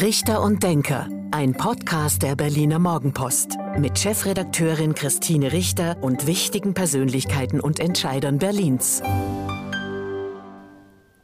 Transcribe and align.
Richter 0.00 0.40
und 0.40 0.62
Denker, 0.62 1.10
ein 1.30 1.52
Podcast 1.52 2.22
der 2.22 2.34
Berliner 2.34 2.78
Morgenpost 2.78 3.58
mit 3.76 3.98
Chefredakteurin 3.98 4.94
Christine 4.94 5.52
Richter 5.52 6.02
und 6.02 6.26
wichtigen 6.26 6.72
Persönlichkeiten 6.72 7.60
und 7.60 7.80
Entscheidern 7.80 8.38
Berlins. 8.38 9.02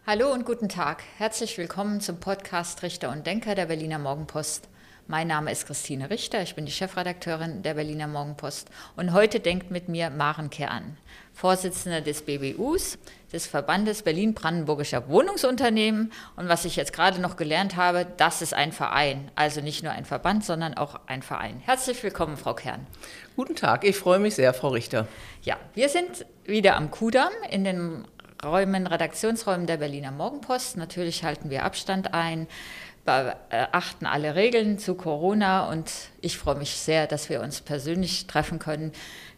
Hallo 0.07 0.31
und 0.31 0.45
guten 0.45 0.69
Tag. 0.69 1.03
Herzlich 1.17 1.57
willkommen 1.57 2.03
zum 2.03 2.21
Podcast 2.21 2.83
Richter 2.83 3.11
und 3.11 3.27
Denker 3.27 3.55
der 3.55 3.65
Berliner 3.65 3.99
Morgenpost. 3.99 4.69
Mein 5.07 5.29
Name 5.29 5.53
ist 5.53 5.67
Christine 5.67 6.11
Richter, 6.11 6.43
ich 6.43 6.55
bin 6.55 6.67
die 6.67 6.73
Chefredakteurin 6.73 7.63
der 7.63 7.75
Berliner 7.75 8.09
Morgenpost 8.09 8.69
und 8.97 9.15
heute 9.15 9.41
denkt 9.41 9.71
mit 9.71 9.89
mir 9.89 10.11
Maren 10.11 10.51
Kern, 10.51 10.99
Vorsitzende 11.33 12.03
des 12.03 12.23
BBUs, 12.23 12.99
des 13.33 13.47
Verbandes 13.47 14.03
Berlin-Brandenburgischer 14.03 15.09
Wohnungsunternehmen. 15.09 16.13
Und 16.37 16.49
was 16.49 16.65
ich 16.65 16.77
jetzt 16.77 16.93
gerade 16.93 17.21
noch 17.21 17.37
gelernt 17.37 17.77
habe, 17.77 18.07
das 18.17 18.43
ist 18.43 18.55
ein 18.55 18.73
Verein, 18.73 19.31
also 19.35 19.61
nicht 19.61 19.83
nur 19.83 19.93
ein 19.93 20.05
Verband, 20.05 20.45
sondern 20.45 20.75
auch 20.75 21.01
ein 21.07 21.23
Verein. 21.23 21.61
Herzlich 21.65 22.03
willkommen, 22.03 22.37
Frau 22.37 22.55
Kern. 22.55 22.87
Guten 23.35 23.57
Tag, 23.57 23.85
ich 23.85 23.97
freue 23.97 24.19
mich 24.19 24.35
sehr, 24.35 24.55
Frau 24.55 24.69
Richter. 24.69 25.09
Ja, 25.43 25.57
wir 25.75 25.89
sind 25.89 26.27
wieder 26.45 26.77
am 26.77 26.91
Kudamm 26.91 27.33
in 27.51 27.65
den 27.65 28.05
Räumen, 28.45 28.87
Redaktionsräumen 28.87 29.67
der 29.67 29.79
Berliner 29.79 30.13
Morgenpost. 30.13 30.77
Natürlich 30.77 31.25
halten 31.25 31.51
wir 31.51 31.65
Abstand 31.65 32.15
ein 32.15 32.47
beachten 33.07 34.05
alle 34.05 34.35
Regeln 34.35 34.79
zu 34.79 34.97
Corona 34.97 35.71
und 35.71 35.91
ich 36.21 36.37
freue 36.37 36.57
mich 36.57 36.73
sehr, 36.73 37.07
dass 37.07 37.31
wir 37.31 37.41
uns 37.41 37.63
persönlich 37.63 38.27
treffen 38.27 38.59
können. 38.59 38.93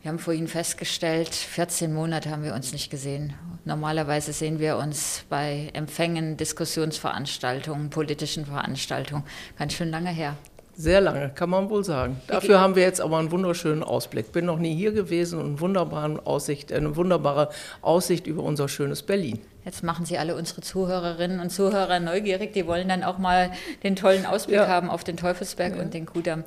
Wir 0.08 0.12
haben 0.12 0.20
vorhin 0.20 0.48
festgestellt, 0.48 1.34
14 1.34 1.92
Monate 1.92 2.30
haben 2.30 2.42
wir 2.42 2.54
uns 2.54 2.72
nicht 2.72 2.88
gesehen. 2.88 3.34
Normalerweise 3.66 4.32
sehen 4.32 4.58
wir 4.58 4.78
uns 4.78 5.24
bei 5.28 5.68
Empfängen, 5.74 6.38
Diskussionsveranstaltungen, 6.38 7.90
politischen 7.90 8.46
Veranstaltungen. 8.46 9.24
Ganz 9.58 9.74
schön 9.74 9.90
lange 9.90 10.08
her. 10.08 10.34
Sehr 10.74 11.02
lange, 11.02 11.28
kann 11.34 11.50
man 11.50 11.68
wohl 11.68 11.84
sagen. 11.84 12.18
Dafür 12.26 12.58
haben 12.58 12.74
wir 12.74 12.84
jetzt 12.84 13.02
aber 13.02 13.18
einen 13.18 13.30
wunderschönen 13.30 13.82
Ausblick. 13.82 14.32
Bin 14.32 14.46
noch 14.46 14.58
nie 14.58 14.74
hier 14.74 14.92
gewesen 14.92 15.40
und 15.40 15.62
eine, 15.62 16.26
Aussicht, 16.26 16.72
eine 16.72 16.96
wunderbare 16.96 17.50
Aussicht 17.82 18.26
über 18.26 18.42
unser 18.42 18.66
schönes 18.70 19.02
Berlin. 19.02 19.38
Jetzt 19.66 19.84
machen 19.84 20.06
Sie 20.06 20.16
alle 20.16 20.36
unsere 20.36 20.62
Zuhörerinnen 20.62 21.38
und 21.38 21.50
Zuhörer 21.50 22.00
neugierig. 22.00 22.54
Die 22.54 22.66
wollen 22.66 22.88
dann 22.88 23.04
auch 23.04 23.18
mal 23.18 23.50
den 23.82 23.94
tollen 23.94 24.24
Ausblick 24.24 24.56
ja. 24.56 24.68
haben 24.68 24.88
auf 24.88 25.04
den 25.04 25.18
Teufelsberg 25.18 25.76
ja. 25.76 25.82
und 25.82 25.92
den 25.92 26.06
Kudamm. 26.06 26.44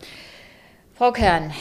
Frau 0.96 1.12
Kern, 1.12 1.52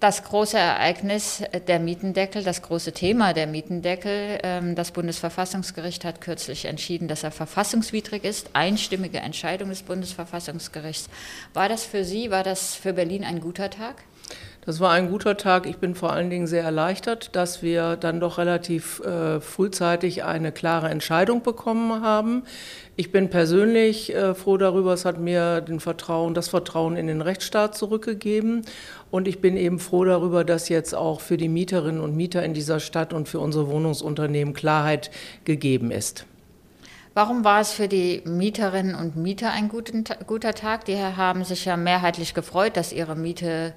das 0.00 0.24
große 0.24 0.58
Ereignis 0.58 1.42
der 1.66 1.80
Mietendeckel, 1.80 2.42
das 2.42 2.62
große 2.62 2.92
Thema 2.92 3.32
der 3.32 3.46
Mietendeckel. 3.46 4.38
Ähm, 4.42 4.74
das 4.74 4.90
Bundesverfassungsgericht 4.90 6.04
hat 6.04 6.20
kürzlich 6.20 6.66
entschieden, 6.66 7.08
dass 7.08 7.22
er 7.22 7.30
verfassungswidrig 7.30 8.24
ist. 8.24 8.50
Einstimmige 8.52 9.18
Entscheidung 9.18 9.70
des 9.70 9.82
Bundesverfassungsgerichts. 9.82 11.08
War 11.54 11.68
das 11.68 11.84
für 11.84 12.04
Sie, 12.04 12.30
war 12.30 12.42
das 12.42 12.74
für 12.74 12.92
Berlin 12.92 13.24
ein 13.24 13.40
guter 13.40 13.70
Tag? 13.70 13.96
Das 14.66 14.80
war 14.80 14.90
ein 14.90 15.08
guter 15.10 15.36
Tag. 15.36 15.64
Ich 15.64 15.76
bin 15.76 15.94
vor 15.94 16.12
allen 16.12 16.28
Dingen 16.28 16.48
sehr 16.48 16.64
erleichtert, 16.64 17.36
dass 17.36 17.62
wir 17.62 17.94
dann 17.94 18.18
doch 18.18 18.36
relativ 18.36 18.98
äh, 18.98 19.40
frühzeitig 19.40 20.24
eine 20.24 20.50
klare 20.50 20.88
Entscheidung 20.88 21.42
bekommen 21.42 22.02
haben. 22.02 22.42
Ich 22.98 23.12
bin 23.12 23.28
persönlich 23.28 24.14
äh, 24.14 24.34
froh 24.34 24.56
darüber. 24.56 24.94
Es 24.94 25.04
hat 25.04 25.18
mir 25.18 25.60
den 25.60 25.80
Vertrauen, 25.80 26.32
das 26.32 26.48
Vertrauen 26.48 26.96
in 26.96 27.06
den 27.06 27.20
Rechtsstaat 27.20 27.76
zurückgegeben. 27.76 28.62
Und 29.10 29.28
ich 29.28 29.40
bin 29.40 29.56
eben 29.56 29.78
froh 29.78 30.04
darüber, 30.04 30.44
dass 30.44 30.70
jetzt 30.70 30.94
auch 30.94 31.20
für 31.20 31.36
die 31.36 31.48
Mieterinnen 31.48 32.00
und 32.00 32.16
Mieter 32.16 32.42
in 32.42 32.54
dieser 32.54 32.80
Stadt 32.80 33.12
und 33.12 33.28
für 33.28 33.38
unsere 33.38 33.68
Wohnungsunternehmen 33.68 34.54
Klarheit 34.54 35.10
gegeben 35.44 35.90
ist. 35.90 36.24
Warum 37.12 37.44
war 37.44 37.60
es 37.60 37.72
für 37.72 37.88
die 37.88 38.22
Mieterinnen 38.24 38.94
und 38.94 39.16
Mieter 39.16 39.52
ein 39.52 39.68
guter 39.68 40.54
Tag? 40.54 40.84
Die 40.86 40.96
haben 40.96 41.44
sich 41.44 41.64
ja 41.64 41.76
mehrheitlich 41.76 42.34
gefreut, 42.34 42.76
dass 42.76 42.92
ihre 42.92 43.14
Miete 43.14 43.74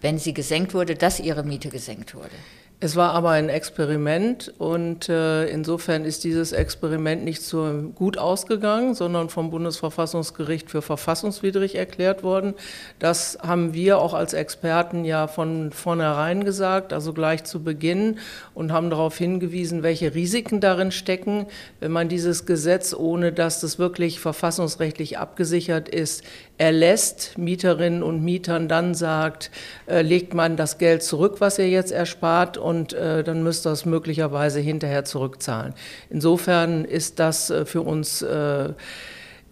wenn 0.00 0.18
sie 0.18 0.34
gesenkt 0.34 0.74
wurde, 0.74 0.94
dass 0.94 1.20
ihre 1.20 1.42
Miete 1.42 1.68
gesenkt 1.68 2.14
wurde. 2.14 2.34
Es 2.80 2.94
war 2.94 3.12
aber 3.12 3.30
ein 3.30 3.48
Experiment 3.48 4.54
und 4.58 5.08
äh, 5.08 5.46
insofern 5.46 6.04
ist 6.04 6.22
dieses 6.22 6.52
Experiment 6.52 7.24
nicht 7.24 7.42
so 7.42 7.90
gut 7.96 8.18
ausgegangen, 8.18 8.94
sondern 8.94 9.30
vom 9.30 9.50
Bundesverfassungsgericht 9.50 10.70
für 10.70 10.80
verfassungswidrig 10.80 11.74
erklärt 11.74 12.22
worden. 12.22 12.54
Das 13.00 13.36
haben 13.42 13.74
wir 13.74 13.98
auch 13.98 14.14
als 14.14 14.32
Experten 14.32 15.04
ja 15.04 15.26
von 15.26 15.72
vornherein 15.72 16.44
gesagt, 16.44 16.92
also 16.92 17.12
gleich 17.12 17.42
zu 17.42 17.64
Beginn 17.64 18.20
und 18.54 18.70
haben 18.70 18.90
darauf 18.90 19.18
hingewiesen, 19.18 19.82
welche 19.82 20.14
Risiken 20.14 20.60
darin 20.60 20.92
stecken, 20.92 21.46
wenn 21.80 21.90
man 21.90 22.08
dieses 22.08 22.46
Gesetz, 22.46 22.94
ohne 22.94 23.32
dass 23.32 23.60
das 23.60 23.80
wirklich 23.80 24.20
verfassungsrechtlich 24.20 25.18
abgesichert 25.18 25.88
ist, 25.88 26.22
erlässt, 26.58 27.38
Mieterinnen 27.38 28.04
und 28.04 28.22
Mietern 28.22 28.68
dann 28.68 28.94
sagt, 28.94 29.50
äh, 29.86 30.02
legt 30.02 30.32
man 30.32 30.56
das 30.56 30.78
Geld 30.78 31.02
zurück, 31.02 31.36
was 31.40 31.58
ihr 31.58 31.68
jetzt 31.68 31.90
erspart 31.90 32.56
und 32.68 32.92
äh, 32.92 33.24
dann 33.24 33.42
müsst 33.42 33.66
ihr 33.66 33.72
es 33.72 33.86
möglicherweise 33.86 34.60
hinterher 34.60 35.04
zurückzahlen. 35.04 35.72
Insofern 36.10 36.84
ist 36.84 37.18
das 37.18 37.48
äh, 37.48 37.64
für 37.64 37.80
uns 37.80 38.20
äh, 38.22 38.74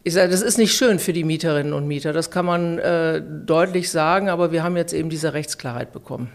ich 0.04 0.14
sage, 0.14 0.30
das 0.30 0.40
ist 0.40 0.56
nicht 0.56 0.72
schön 0.72 1.00
für 1.00 1.12
die 1.12 1.24
Mieterinnen 1.24 1.72
und 1.72 1.88
Mieter, 1.88 2.12
das 2.12 2.30
kann 2.30 2.46
man 2.46 2.78
äh, 2.78 3.20
deutlich 3.20 3.90
sagen, 3.90 4.28
aber 4.28 4.52
wir 4.52 4.62
haben 4.62 4.76
jetzt 4.76 4.92
eben 4.92 5.10
diese 5.10 5.32
Rechtsklarheit 5.32 5.92
bekommen. 5.92 6.30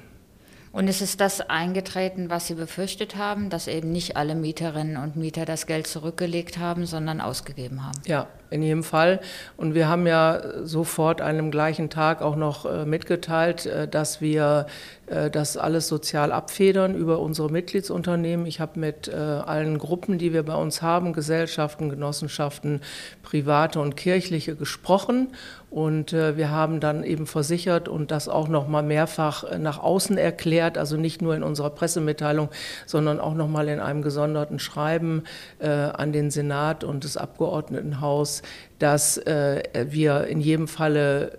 Und 0.73 0.89
es 0.89 1.01
ist 1.01 1.21
das 1.21 1.39
eingetreten, 1.39 2.29
was 2.29 2.47
Sie 2.47 2.55
befürchtet 2.55 3.15
haben, 3.15 3.49
dass 3.49 3.67
eben 3.67 3.93
nicht 3.93 4.17
alle 4.17 4.35
Mieterinnen 4.35 4.97
und 4.97 5.15
Mieter 5.15 5.45
das 5.45 5.67
Geld 5.67 5.87
zurückgelegt 5.87 6.57
haben, 6.57 6.85
sondern 6.85 7.21
ausgegeben 7.21 7.85
haben. 7.85 8.01
Ja, 8.05 8.27
in 8.51 8.61
jedem 8.61 8.83
Fall. 8.83 9.21
Und 9.57 9.73
wir 9.73 9.87
haben 9.87 10.05
ja 10.05 10.41
sofort 10.63 11.21
an 11.21 11.37
dem 11.37 11.51
gleichen 11.51 11.89
Tag 11.89 12.21
auch 12.21 12.35
noch 12.35 12.65
äh, 12.65 12.85
mitgeteilt, 12.85 13.65
äh, 13.65 13.87
dass 13.87 14.19
wir 14.19 14.67
äh, 15.07 15.31
das 15.31 15.55
alles 15.55 15.87
sozial 15.87 16.33
abfedern 16.33 16.93
über 16.93 17.19
unsere 17.19 17.49
Mitgliedsunternehmen. 17.49 18.45
Ich 18.45 18.59
habe 18.59 18.79
mit 18.79 19.09
allen 19.11 19.77
Gruppen, 19.77 20.17
die 20.17 20.33
wir 20.33 20.43
bei 20.43 20.55
uns 20.55 20.81
haben, 20.81 21.13
Gesellschaften, 21.13 21.89
Genossenschaften, 21.89 22.81
private 23.23 23.79
und 23.79 23.95
kirchliche 23.95 24.55
gesprochen. 24.55 25.29
Und 25.69 26.11
wir 26.11 26.51
haben 26.51 26.81
dann 26.81 27.05
eben 27.05 27.27
versichert 27.27 27.87
und 27.87 28.11
das 28.11 28.27
auch 28.27 28.49
noch 28.49 28.67
mal 28.67 28.83
mehrfach 28.83 29.57
nach 29.57 29.79
außen 29.79 30.17
erklärt, 30.17 30.77
also 30.77 30.97
nicht 30.97 31.21
nur 31.21 31.33
in 31.33 31.43
unserer 31.43 31.69
Pressemitteilung, 31.69 32.49
sondern 32.85 33.21
auch 33.21 33.35
noch 33.35 33.47
mal 33.47 33.69
in 33.69 33.79
einem 33.79 34.01
gesonderten 34.01 34.59
Schreiben 34.59 35.23
an 35.59 36.11
den 36.11 36.29
Senat 36.29 36.83
und 36.83 37.05
das 37.05 37.15
Abgeordnetenhaus, 37.15 38.40
dass 38.79 39.17
äh, 39.17 39.63
wir 39.89 40.25
in 40.27 40.41
jedem 40.41 40.67
Falle 40.67 41.37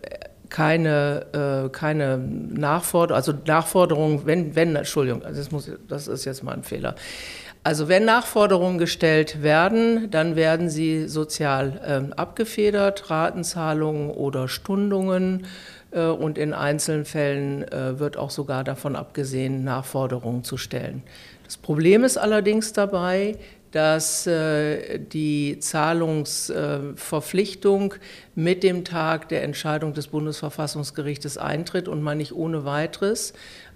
keine, 0.48 1.64
äh, 1.66 1.68
keine 1.70 2.18
Nachforderung, 2.18 3.16
also 3.16 3.32
Nachforderungen, 3.46 4.26
wenn, 4.26 4.54
wenn, 4.54 4.76
Entschuldigung, 4.76 5.24
also 5.24 5.40
das, 5.40 5.50
muss, 5.50 5.70
das 5.88 6.08
ist 6.08 6.24
jetzt 6.24 6.42
mal 6.42 6.52
ein 6.52 6.62
Fehler. 6.62 6.94
Also 7.64 7.88
wenn 7.88 8.04
Nachforderungen 8.04 8.78
gestellt 8.78 9.42
werden, 9.42 10.10
dann 10.10 10.34
werden 10.36 10.68
sie 10.68 11.06
sozial 11.08 11.80
ähm, 11.86 12.12
abgefedert, 12.12 13.08
Ratenzahlungen 13.08 14.10
oder 14.10 14.48
Stundungen. 14.48 15.46
Äh, 15.92 16.06
und 16.06 16.38
in 16.38 16.54
einzelnen 16.54 17.04
Fällen 17.04 17.62
äh, 17.70 17.98
wird 18.00 18.16
auch 18.16 18.30
sogar 18.30 18.64
davon 18.64 18.96
abgesehen, 18.96 19.62
Nachforderungen 19.62 20.42
zu 20.42 20.56
stellen. 20.56 21.02
Das 21.44 21.56
Problem 21.56 22.02
ist 22.02 22.16
allerdings 22.16 22.72
dabei, 22.72 23.36
dass 23.72 24.26
äh, 24.26 24.98
die 24.98 25.58
Zahlungsverpflichtung 25.58 27.94
mit 28.34 28.62
dem 28.62 28.84
Tag 28.84 29.30
der 29.30 29.42
Entscheidung 29.42 29.94
des 29.94 30.08
Bundesverfassungsgerichtes 30.08 31.38
eintritt 31.38 31.88
und 31.88 32.02
man 32.02 32.18
nicht 32.18 32.32
ohne 32.32 32.64
weiteres 32.64 33.32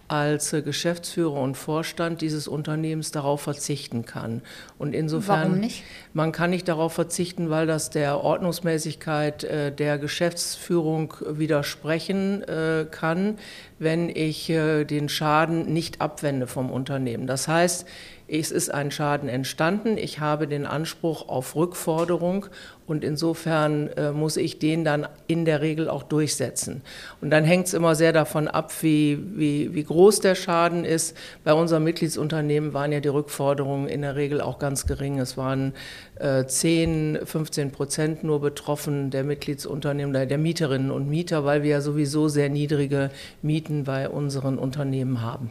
als 0.09 0.51
Geschäftsführer 0.51 1.41
und 1.41 1.57
Vorstand 1.57 2.21
dieses 2.21 2.47
Unternehmens 2.47 3.11
darauf 3.11 3.41
verzichten 3.41 4.05
kann. 4.05 4.41
Und 4.79 4.95
insofern, 4.95 5.49
Warum 5.49 5.59
nicht? 5.59 5.83
man 6.13 6.31
kann 6.31 6.51
nicht 6.51 6.69
darauf 6.69 6.93
verzichten, 6.93 7.51
weil 7.51 7.67
das 7.67 7.91
der 7.91 8.23
Ordnungsmäßigkeit 8.23 9.43
äh, 9.43 9.73
der 9.73 9.99
Geschäftsführung 9.99 11.13
widersprechen 11.29 12.45
äh, 12.45 12.87
kann, 12.89 13.37
wenn 13.81 14.09
ich 14.09 14.47
den 14.47 15.09
Schaden 15.11 15.73
nicht 15.73 16.01
abwende 16.01 16.47
vom 16.47 16.71
Unternehmen. 16.71 17.27
Das 17.27 17.47
heißt, 17.47 17.87
es 18.29 18.51
ist 18.51 18.71
ein 18.71 18.91
Schaden 18.91 19.29
entstanden. 19.29 19.97
Ich 19.97 20.19
habe 20.19 20.49
den 20.49 20.67
Anspruch 20.67 21.29
auf 21.29 21.55
Rückforderung 21.55 22.47
und 22.87 23.05
insofern 23.05 23.89
äh, 23.97 24.11
muss 24.11 24.37
ich 24.37 24.59
den 24.59 24.85
dann 24.85 25.07
in 25.27 25.45
der 25.45 25.61
Regel 25.61 25.89
auch 25.89 26.03
durchsetzen. 26.03 26.83
Und 27.21 27.31
dann 27.31 27.45
hängt 27.45 27.67
es 27.69 27.75
immer 27.75 27.95
sehr 27.95 28.13
davon 28.13 28.49
ab, 28.49 28.73
wie, 28.83 29.19
wie, 29.35 29.75
wie 29.75 29.85
groß 29.85 30.21
der 30.21 30.35
Schaden 30.35 30.85
ist. 30.85 31.17
Bei 31.45 31.53
unserem 31.53 31.85
Mitgliedsunternehmen 31.85 32.75
waren 32.75 32.93
ja 32.93 33.01
die 33.01 33.09
Rückforderungen 33.09 33.89
in 33.89 34.03
der 34.03 34.17
Regel 34.17 34.41
auch 34.41 34.59
ganz 34.59 34.87
gering. 34.87 35.19
Es 35.19 35.37
waren 35.37 35.73
äh, 36.19 36.45
10, 36.47 37.21
15 37.25 37.71
Prozent 37.71 38.25
nur 38.25 38.41
betroffen 38.41 39.11
der 39.11 39.23
Mitgliedsunternehmen, 39.23 40.29
der 40.29 40.39
Mieterinnen 40.39 40.91
und 40.91 41.09
Mieter, 41.09 41.45
weil 41.45 41.63
wir 41.63 41.71
ja 41.71 41.81
sowieso 41.81 42.29
sehr 42.29 42.49
niedrige 42.49 43.11
Mieten 43.43 43.85
bei 43.85 44.09
unseren 44.09 44.59
Unternehmen 44.59 45.23
haben. 45.23 45.51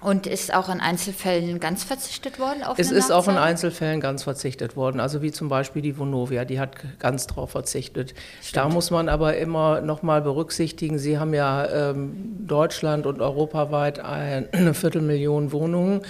Und 0.00 0.28
ist 0.28 0.54
auch 0.54 0.68
in 0.68 0.80
Einzelfällen 0.80 1.58
ganz 1.58 1.82
verzichtet 1.82 2.38
worden 2.38 2.62
auf 2.62 2.78
Es 2.78 2.92
ist 2.92 3.10
auch 3.10 3.26
in 3.26 3.36
Einzelfällen 3.36 4.00
ganz 4.00 4.22
verzichtet 4.22 4.76
worden. 4.76 5.00
Also 5.00 5.22
wie 5.22 5.32
zum 5.32 5.48
Beispiel 5.48 5.82
die 5.82 5.98
Vonovia, 5.98 6.44
die 6.44 6.60
hat 6.60 6.76
ganz 7.00 7.26
darauf 7.26 7.50
verzichtet. 7.50 8.14
Stimmt. 8.40 8.56
Da 8.56 8.68
muss 8.68 8.92
man 8.92 9.08
aber 9.08 9.36
immer 9.36 9.80
noch 9.80 10.02
mal 10.02 10.22
berücksichtigen, 10.22 10.98
Sie 10.98 11.18
haben 11.18 11.34
ja 11.34 11.90
ähm, 11.90 12.46
Deutschland 12.46 13.06
und 13.06 13.20
europaweit 13.20 13.98
eine 14.04 14.74
Viertelmillion 14.74 15.50
Wohnungen 15.50 16.02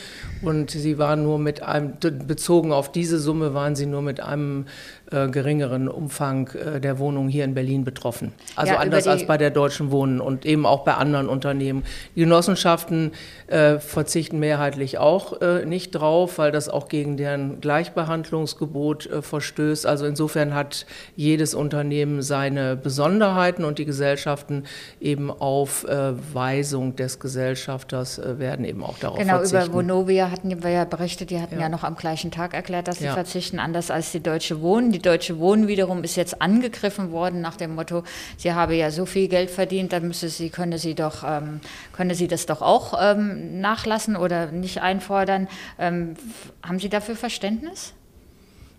und 0.42 0.70
Sie 0.70 0.98
waren 0.98 1.22
nur 1.22 1.38
mit 1.38 1.62
einem, 1.62 1.94
bezogen 1.98 2.72
auf 2.72 2.92
diese 2.92 3.18
Summe 3.18 3.54
waren 3.54 3.74
Sie 3.74 3.86
nur 3.86 4.02
mit 4.02 4.20
einem 4.20 4.66
äh, 5.10 5.28
geringeren 5.28 5.88
Umfang 5.88 6.48
äh, 6.48 6.80
der 6.80 6.98
Wohnungen 6.98 7.30
hier 7.30 7.44
in 7.44 7.54
Berlin 7.54 7.82
betroffen. 7.82 8.32
Also 8.56 8.74
ja, 8.74 8.78
anders 8.78 9.06
als 9.06 9.26
bei 9.26 9.38
der 9.38 9.50
Deutschen 9.50 9.90
Wohnen 9.90 10.20
und 10.20 10.44
eben 10.44 10.66
auch 10.66 10.84
bei 10.84 10.94
anderen 10.94 11.30
Unternehmen. 11.30 11.82
Die 12.14 12.20
Genossenschaften 12.20 13.12
äh, 13.46 13.78
verzichten 13.78 14.38
mehrheitlich 14.38 14.98
auch 14.98 15.40
äh, 15.40 15.64
nicht 15.64 15.92
drauf, 15.92 16.36
weil 16.36 16.52
das 16.52 16.68
auch 16.68 16.88
gegen 16.88 17.16
deren 17.16 17.60
Gleichbehandlungsgebot 17.60 19.08
verstößt. 19.22 19.86
Also 19.86 20.04
insofern 20.04 20.52
hat 20.52 20.84
jedes 21.16 21.54
Unternehmen 21.54 22.20
seine 22.20 22.76
Besonderheiten 22.76 23.64
und 23.64 23.78
die 23.78 23.86
Gesellschaften 23.86 24.64
eben 25.00 25.30
auf 25.30 25.86
Weisung 25.88 26.96
des 26.96 27.20
Gesellschafters 27.20 28.20
werden 28.24 28.64
eben 28.64 28.82
auch 28.82 28.98
darauf 28.98 29.18
genau, 29.18 29.36
verzichten. 29.36 29.58
Genau, 29.58 29.66
über 29.66 29.74
Vonovia 29.74 30.30
hatten 30.30 30.62
wir 30.62 30.70
ja 30.70 30.84
berichtet, 30.84 31.30
die 31.30 31.40
hatten 31.40 31.54
ja. 31.54 31.62
ja 31.62 31.68
noch 31.68 31.84
am 31.84 31.96
gleichen 31.96 32.30
Tag 32.30 32.54
erklärt, 32.54 32.88
dass 32.88 32.98
sie 32.98 33.06
ja. 33.06 33.14
verzichten, 33.14 33.58
anders 33.58 33.90
als 33.90 34.12
die 34.12 34.20
Deutsche 34.20 34.60
Wohnen. 34.60 34.92
Die 34.92 34.97
Deutsche 35.00 35.38
Wohnen 35.38 35.68
wiederum 35.68 36.04
ist 36.04 36.16
jetzt 36.16 36.40
angegriffen 36.40 37.12
worden 37.12 37.40
nach 37.40 37.56
dem 37.56 37.74
Motto, 37.74 38.04
sie 38.36 38.52
habe 38.52 38.74
ja 38.74 38.90
so 38.90 39.06
viel 39.06 39.28
Geld 39.28 39.50
verdient, 39.50 39.92
dann 39.92 40.06
müsse 40.06 40.28
sie, 40.28 40.50
könne 40.50 40.78
sie 40.78 40.94
doch, 40.94 41.24
ähm, 41.26 41.60
könne 41.92 42.14
sie 42.14 42.28
das 42.28 42.46
doch 42.46 42.62
auch 42.62 42.94
ähm, 43.00 43.60
nachlassen 43.60 44.16
oder 44.16 44.50
nicht 44.50 44.80
einfordern. 44.80 45.48
Ähm, 45.78 46.14
haben 46.62 46.78
Sie 46.78 46.88
dafür 46.88 47.16
Verständnis? 47.16 47.94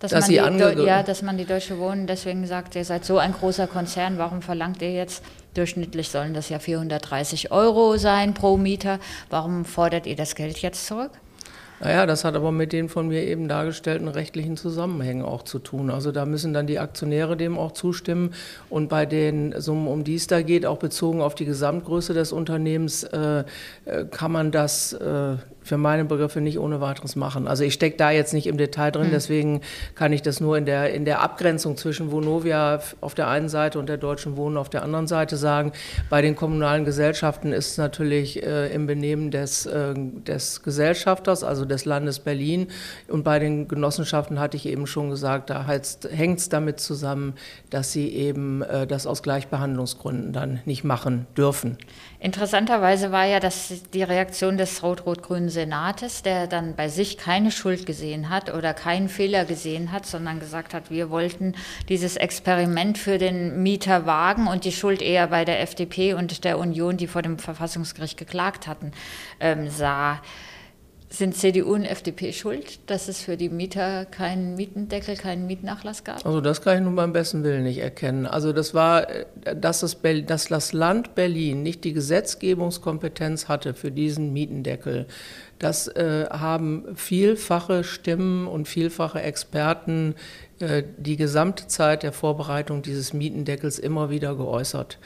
Dass, 0.00 0.12
dass, 0.12 0.30
man 0.30 0.56
die, 0.56 0.82
ja, 0.82 1.02
dass 1.02 1.20
man 1.20 1.36
die 1.36 1.44
Deutsche 1.44 1.78
Wohnen 1.78 2.06
deswegen 2.06 2.46
sagt, 2.46 2.74
ihr 2.74 2.86
seid 2.86 3.04
so 3.04 3.18
ein 3.18 3.34
großer 3.34 3.66
Konzern, 3.66 4.16
warum 4.16 4.40
verlangt 4.40 4.80
ihr 4.80 4.92
jetzt, 4.92 5.22
durchschnittlich 5.52 6.08
sollen 6.08 6.32
das 6.32 6.48
ja 6.48 6.58
430 6.58 7.50
Euro 7.52 7.98
sein 7.98 8.32
pro 8.32 8.56
Mieter, 8.56 8.98
warum 9.28 9.66
fordert 9.66 10.06
ihr 10.06 10.16
das 10.16 10.34
Geld 10.34 10.58
jetzt 10.62 10.86
zurück? 10.86 11.10
Naja, 11.80 12.04
das 12.04 12.24
hat 12.24 12.36
aber 12.36 12.52
mit 12.52 12.74
den 12.74 12.90
von 12.90 13.08
mir 13.08 13.24
eben 13.24 13.48
dargestellten 13.48 14.06
rechtlichen 14.08 14.58
Zusammenhängen 14.58 15.24
auch 15.24 15.42
zu 15.42 15.58
tun. 15.58 15.90
Also 15.90 16.12
da 16.12 16.26
müssen 16.26 16.52
dann 16.52 16.66
die 16.66 16.78
Aktionäre 16.78 17.38
dem 17.38 17.58
auch 17.58 17.72
zustimmen. 17.72 18.34
Und 18.68 18.90
bei 18.90 19.06
den 19.06 19.58
Summen, 19.58 19.88
um 19.88 20.04
die 20.04 20.16
es 20.16 20.26
da 20.26 20.42
geht, 20.42 20.66
auch 20.66 20.78
bezogen 20.78 21.22
auf 21.22 21.34
die 21.34 21.46
Gesamtgröße 21.46 22.12
des 22.12 22.32
Unternehmens, 22.32 23.04
äh, 23.04 23.44
äh 23.86 24.04
kann 24.10 24.30
man 24.30 24.50
das 24.50 24.92
äh, 24.92 25.36
für 25.62 25.76
meine 25.76 26.04
Begriffe 26.04 26.40
nicht 26.40 26.58
ohne 26.58 26.80
weiteres 26.80 27.16
machen. 27.16 27.46
Also 27.46 27.64
ich 27.64 27.74
stecke 27.74 27.96
da 27.96 28.10
jetzt 28.10 28.32
nicht 28.32 28.46
im 28.46 28.56
Detail 28.56 28.90
drin, 28.90 29.04
hm. 29.04 29.10
deswegen 29.10 29.60
kann 29.94 30.12
ich 30.12 30.22
das 30.22 30.40
nur 30.40 30.56
in 30.56 30.64
der, 30.64 30.92
in 30.94 31.04
der 31.04 31.20
Abgrenzung 31.20 31.76
zwischen 31.76 32.10
Vonovia 32.10 32.80
auf 33.00 33.14
der 33.14 33.28
einen 33.28 33.48
Seite 33.48 33.78
und 33.78 33.88
der 33.88 33.96
Deutschen 33.96 34.36
Wohnen 34.36 34.56
auf 34.56 34.68
der 34.70 34.82
anderen 34.82 35.06
Seite 35.06 35.36
sagen. 35.36 35.72
Bei 36.08 36.22
den 36.22 36.36
kommunalen 36.36 36.84
Gesellschaften 36.84 37.52
ist 37.52 37.72
es 37.72 37.78
natürlich 37.78 38.42
äh, 38.42 38.72
im 38.72 38.86
Benehmen 38.86 39.30
des, 39.30 39.66
äh, 39.66 39.94
des 39.94 40.62
Gesellschafters, 40.62 41.44
also 41.44 41.64
des 41.64 41.84
Landes 41.84 42.20
Berlin. 42.20 42.68
Und 43.08 43.22
bei 43.24 43.38
den 43.38 43.68
Genossenschaften 43.68 44.40
hatte 44.40 44.56
ich 44.56 44.66
eben 44.66 44.86
schon 44.86 45.10
gesagt, 45.10 45.50
da 45.50 45.66
hängt 45.66 46.38
es 46.38 46.48
damit 46.48 46.80
zusammen, 46.80 47.34
dass 47.70 47.92
sie 47.92 48.08
eben 48.08 48.62
äh, 48.62 48.86
das 48.86 49.06
aus 49.06 49.22
Gleichbehandlungsgründen 49.22 50.32
dann 50.32 50.60
nicht 50.64 50.84
machen 50.84 51.26
dürfen. 51.36 51.76
Interessanterweise 52.22 53.12
war 53.12 53.24
ja 53.24 53.40
das 53.40 53.72
die 53.94 54.02
Reaktion 54.02 54.58
des 54.58 54.82
rot-rot-grünen 54.82 55.48
Senates, 55.48 56.22
der 56.22 56.46
dann 56.46 56.76
bei 56.76 56.90
sich 56.90 57.16
keine 57.16 57.50
Schuld 57.50 57.86
gesehen 57.86 58.28
hat 58.28 58.52
oder 58.52 58.74
keinen 58.74 59.08
Fehler 59.08 59.46
gesehen 59.46 59.90
hat, 59.90 60.04
sondern 60.04 60.38
gesagt 60.38 60.74
hat, 60.74 60.90
wir 60.90 61.08
wollten 61.08 61.54
dieses 61.88 62.16
Experiment 62.16 62.98
für 62.98 63.16
den 63.16 63.62
Mieter 63.62 64.04
wagen 64.04 64.48
und 64.48 64.66
die 64.66 64.72
Schuld 64.72 65.00
eher 65.00 65.28
bei 65.28 65.46
der 65.46 65.62
FDP 65.62 66.12
und 66.12 66.44
der 66.44 66.58
Union, 66.58 66.98
die 66.98 67.06
vor 67.06 67.22
dem 67.22 67.38
Verfassungsgericht 67.38 68.18
geklagt 68.18 68.66
hatten, 68.66 68.92
ähm, 69.40 69.70
sah. 69.70 70.20
Sind 71.12 71.34
CDU 71.34 71.74
und 71.74 71.84
FDP 71.84 72.32
schuld, 72.32 72.88
dass 72.88 73.08
es 73.08 73.20
für 73.20 73.36
die 73.36 73.48
Mieter 73.48 74.04
keinen 74.04 74.54
Mietendeckel, 74.54 75.16
keinen 75.16 75.44
Mietnachlass 75.48 76.04
gab? 76.04 76.24
Also 76.24 76.40
das 76.40 76.62
kann 76.62 76.78
ich 76.78 76.84
nun 76.84 76.94
beim 76.94 77.12
besten 77.12 77.42
Willen 77.42 77.64
nicht 77.64 77.78
erkennen. 77.78 78.26
Also 78.26 78.52
das 78.52 78.74
war, 78.74 79.08
dass 79.56 79.80
das, 79.80 79.98
dass 80.26 80.46
das 80.46 80.72
Land 80.72 81.16
Berlin 81.16 81.64
nicht 81.64 81.82
die 81.82 81.94
Gesetzgebungskompetenz 81.94 83.48
hatte 83.48 83.74
für 83.74 83.90
diesen 83.90 84.32
Mietendeckel. 84.32 85.06
Das 85.58 85.88
äh, 85.88 86.26
haben 86.30 86.84
vielfache 86.94 87.82
Stimmen 87.82 88.46
und 88.46 88.68
vielfache 88.68 89.20
Experten 89.20 90.14
äh, 90.60 90.84
die 90.96 91.16
gesamte 91.16 91.66
Zeit 91.66 92.04
der 92.04 92.12
Vorbereitung 92.12 92.82
dieses 92.82 93.12
Mietendeckels 93.12 93.80
immer 93.80 94.10
wieder 94.10 94.36
geäußert. 94.36 94.98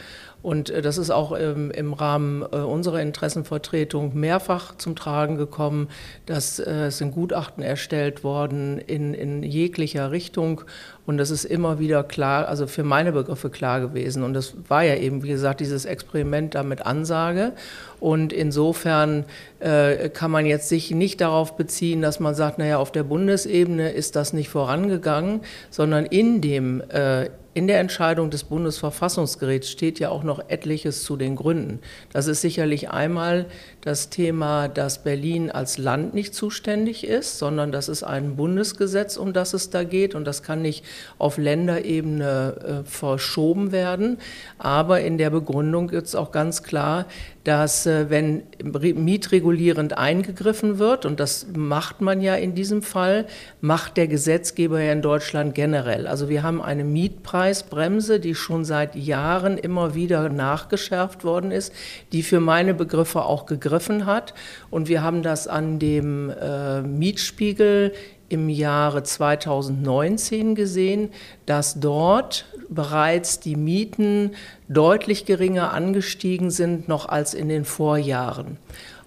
Und 0.44 0.69
äh, 0.69 0.82
das 0.82 0.99
ist 0.99 1.11
auch 1.11 1.35
ähm, 1.37 1.70
im 1.70 1.94
Rahmen 1.94 2.43
äh, 2.43 2.56
unserer 2.56 3.00
Interessenvertretung 3.00 4.12
mehrfach 4.14 4.76
zum 4.76 4.94
Tragen 4.94 5.37
gekommen, 5.37 5.88
dass 6.26 6.58
äh, 6.58 6.70
es 6.88 6.99
sind 6.99 7.12
Gutachten 7.12 7.62
erstellt 7.62 8.23
worden 8.25 8.76
in, 8.76 9.14
in 9.14 9.43
jeglicher 9.43 10.11
Richtung. 10.11 10.61
Und 11.06 11.17
das 11.17 11.31
ist 11.31 11.46
immer 11.46 11.79
wieder 11.79 12.05
klar, 12.05 12.46
also 12.46 12.67
für 12.67 12.85
meine 12.85 13.12
Begriffe 13.12 13.49
klar 13.49 13.81
gewesen. 13.81 14.23
Und 14.23 14.35
das 14.35 14.55
war 14.69 14.82
ja 14.82 14.96
eben, 14.96 15.23
wie 15.23 15.29
gesagt, 15.29 15.61
dieses 15.61 15.87
Experiment 15.87 16.55
da 16.55 16.62
mit 16.62 16.85
Ansage. 16.85 17.52
Und 17.99 18.31
insofern 18.31 19.25
äh, 19.61 20.11
kann 20.11 20.31
man 20.31 20.44
jetzt 20.44 20.69
sich 20.69 20.91
nicht 20.91 21.23
darauf 21.23 21.56
beziehen, 21.56 22.02
dass 22.02 22.20
man 22.20 22.35
sagt, 22.35 22.58
naja, 22.58 22.76
auf 22.76 22.93
der 22.93 23.05
Bundesebene 23.05 23.93
ist 23.93 24.14
das 24.14 24.35
nicht 24.35 24.50
vorangegangen, 24.50 25.41
sondern 25.70 26.05
in 26.05 26.43
dem 26.43 26.82
äh, 26.91 27.31
in 27.55 27.69
der 27.69 27.79
Entscheidung 27.79 28.31
des 28.31 28.43
Bundesverfassungsgerichts 28.45 29.71
steht 29.71 30.01
ja 30.01 30.09
auch 30.09 30.25
noch 30.25 30.49
etliches 30.49 31.05
zu 31.05 31.17
den 31.17 31.37
Gründen. 31.37 31.79
Das 32.12 32.27
ist 32.27 32.41
sicherlich 32.41 32.91
einmal 32.91 33.47
das 33.81 34.11
Thema, 34.11 34.67
dass 34.67 35.05
Berlin 35.05 35.53
als 35.53 35.79
Land 35.79 36.15
nicht 36.15 36.35
zuständig 36.35 37.06
ist, 37.06 37.39
sondern 37.39 37.71
das 37.71 37.89
ist 37.89 38.03
ein 38.03 38.35
Bundesgesetz, 38.35 39.17
um 39.17 39.33
das 39.33 39.55
es 39.55 39.71
da 39.71 39.85
geht 39.85 40.17
und 40.17 40.25
das 40.25 40.43
kann 40.43 40.62
nicht 40.62 40.85
auf 41.19 41.39
Länderebene 41.39 42.83
äh, 42.85 42.89
verschoben 42.89 43.71
werden. 43.71 44.19
Aber 44.59 45.01
in 45.01 45.17
der 45.17 45.31
Begründung 45.31 45.91
ist 45.91 46.17
auch 46.17 46.33
ganz 46.33 46.65
klar, 46.65 47.06
dass 47.44 47.85
äh, 47.85 48.08
wenn 48.08 48.43
mietregulierend 48.62 49.96
eingegriffen 49.96 50.79
wird, 50.79 51.05
und 51.05 51.20
das 51.20 51.46
macht 51.55 52.00
man 52.00 52.23
ja 52.23 52.35
in 52.35 52.55
diesem 52.55 52.82
Fall, 52.82 53.26
macht 53.61 53.99
der 53.99 54.08
Gesetzgeber 54.08 54.81
ja 54.81 54.93
in 54.93 55.02
Deutschland 55.02 55.55
generell. 55.55 56.06
Also 56.06 56.31
wir 56.31 56.43
haben 56.43 56.62
eine 56.62 56.85
Mietpreisbremse, 56.85 58.19
die 58.19 58.35
schon 58.35 58.64
seit 58.64 58.96
Jahren 58.96 59.58
immer 59.58 59.94
wieder 59.94 60.31
nachgeschärft 60.31 61.22
worden 61.24 61.51
ist, 61.51 61.72
die 62.13 62.22
für 62.22 62.41
meine 62.41 62.72
Begriffe 62.72 63.22
auch 63.22 63.44
gegriffen 63.44 64.06
hat. 64.06 64.32
Und 64.70 64.89
wir 64.89 65.03
haben 65.03 65.22
das 65.22 65.46
an 65.46 65.79
dem 65.79 66.31
äh, 66.31 66.81
Mietspiegel 66.81 67.93
im 68.28 68.48
Jahre 68.48 69.02
2019 69.02 70.54
gesehen, 70.54 71.10
dass 71.46 71.81
dort 71.81 72.46
bereits 72.69 73.40
die 73.40 73.56
Mieten 73.56 74.32
deutlich 74.69 75.26
geringer 75.26 75.72
angestiegen 75.72 76.50
sind 76.50 76.88
noch 76.88 77.08
als 77.08 77.34
in 77.34 77.48
den 77.48 77.64
Vorjahren. 77.64 78.58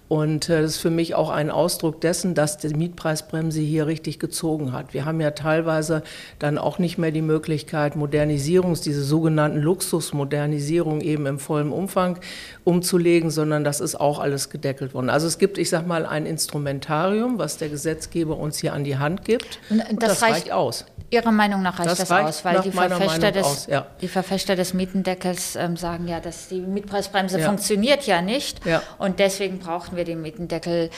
Und 0.08 0.48
äh, 0.48 0.62
das 0.62 0.72
ist 0.72 0.78
für 0.78 0.90
mich 0.90 1.14
auch 1.14 1.30
ein 1.30 1.50
Ausdruck 1.50 2.00
dessen, 2.00 2.34
dass 2.34 2.56
die 2.56 2.68
Mietpreisbremse 2.68 3.60
hier 3.60 3.86
richtig 3.86 4.18
gezogen 4.18 4.72
hat. 4.72 4.94
Wir 4.94 5.04
haben 5.04 5.20
ja 5.20 5.32
teilweise 5.32 6.02
dann 6.38 6.56
auch 6.58 6.78
nicht 6.78 6.98
mehr 6.98 7.10
die 7.10 7.22
Möglichkeit, 7.22 7.94
Modernisierungs, 7.94 8.80
diese 8.80 9.04
sogenannten 9.04 9.58
Luxusmodernisierung 9.58 11.02
eben 11.02 11.26
im 11.26 11.38
vollen 11.38 11.72
Umfang 11.72 12.18
umzulegen, 12.64 13.30
sondern 13.30 13.64
das 13.64 13.80
ist 13.80 13.96
auch 13.96 14.18
alles 14.18 14.48
gedeckelt 14.48 14.94
worden. 14.94 15.10
Also 15.10 15.26
es 15.26 15.38
gibt, 15.38 15.58
ich 15.58 15.68
sag 15.68 15.86
mal, 15.86 16.06
ein 16.06 16.24
Instrumentarium, 16.24 17.38
was 17.38 17.58
der 17.58 17.68
Gesetzgeber 17.68 18.38
uns 18.38 18.58
hier 18.58 18.72
an 18.72 18.84
die 18.84 18.96
Hand 18.96 19.24
gibt. 19.24 19.60
Und 19.68 19.80
das, 19.80 19.90
und 19.90 20.02
das 20.02 20.22
reicht, 20.22 20.34
reicht 20.34 20.52
aus. 20.52 20.84
Ihrer 21.10 21.32
Meinung 21.32 21.62
nach 21.62 21.78
reicht 21.78 21.90
das, 21.90 21.98
das 21.98 22.10
aus, 22.10 22.44
weil 22.44 22.60
die 22.60 22.70
Verfechter, 22.70 23.32
des, 23.32 23.46
aus, 23.46 23.66
ja. 23.66 23.86
die 24.02 24.08
Verfechter 24.08 24.56
des 24.56 24.74
Mietendeckels 24.74 25.56
ähm, 25.56 25.76
sagen 25.76 26.06
ja, 26.06 26.20
dass 26.20 26.48
die 26.48 26.60
Mietpreisbremse 26.60 27.40
ja. 27.40 27.46
funktioniert 27.46 28.06
ja 28.06 28.20
nicht 28.20 28.64
ja. 28.66 28.82
und 28.98 29.18
deswegen 29.18 29.58
brauchen 29.58 29.96
wir 29.96 30.04
den 30.04 30.20
Mietendeckel. 30.20 30.90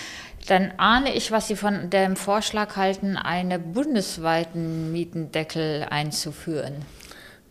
Dann 0.48 0.72
ahne 0.78 1.12
ich, 1.14 1.30
was 1.30 1.46
Sie 1.48 1.54
von 1.54 1.90
dem 1.90 2.16
Vorschlag 2.16 2.74
halten, 2.76 3.16
einen 3.16 3.72
bundesweiten 3.72 4.90
Mietendeckel 4.90 5.86
einzuführen. 5.88 6.74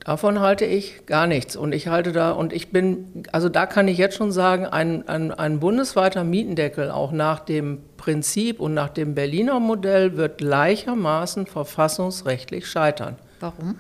Davon 0.05 0.39
halte 0.39 0.65
ich 0.65 1.05
gar 1.05 1.27
nichts. 1.27 1.55
Und 1.55 1.73
ich 1.73 1.87
halte 1.87 2.11
da, 2.11 2.31
und 2.31 2.53
ich 2.53 2.71
bin, 2.71 3.23
also 3.31 3.49
da 3.49 3.65
kann 3.65 3.87
ich 3.87 3.97
jetzt 3.97 4.15
schon 4.15 4.31
sagen, 4.31 4.65
ein, 4.65 5.07
ein, 5.07 5.31
ein 5.31 5.59
bundesweiter 5.59 6.23
Mietendeckel 6.23 6.89
auch 6.89 7.11
nach 7.11 7.39
dem 7.39 7.79
Prinzip 7.97 8.59
und 8.59 8.73
nach 8.73 8.89
dem 8.89 9.13
Berliner 9.13 9.59
Modell 9.59 10.15
wird 10.15 10.37
gleichermaßen 10.37 11.47
verfassungsrechtlich 11.47 12.67
scheitern. 12.67 13.17
Warum? 13.39 13.75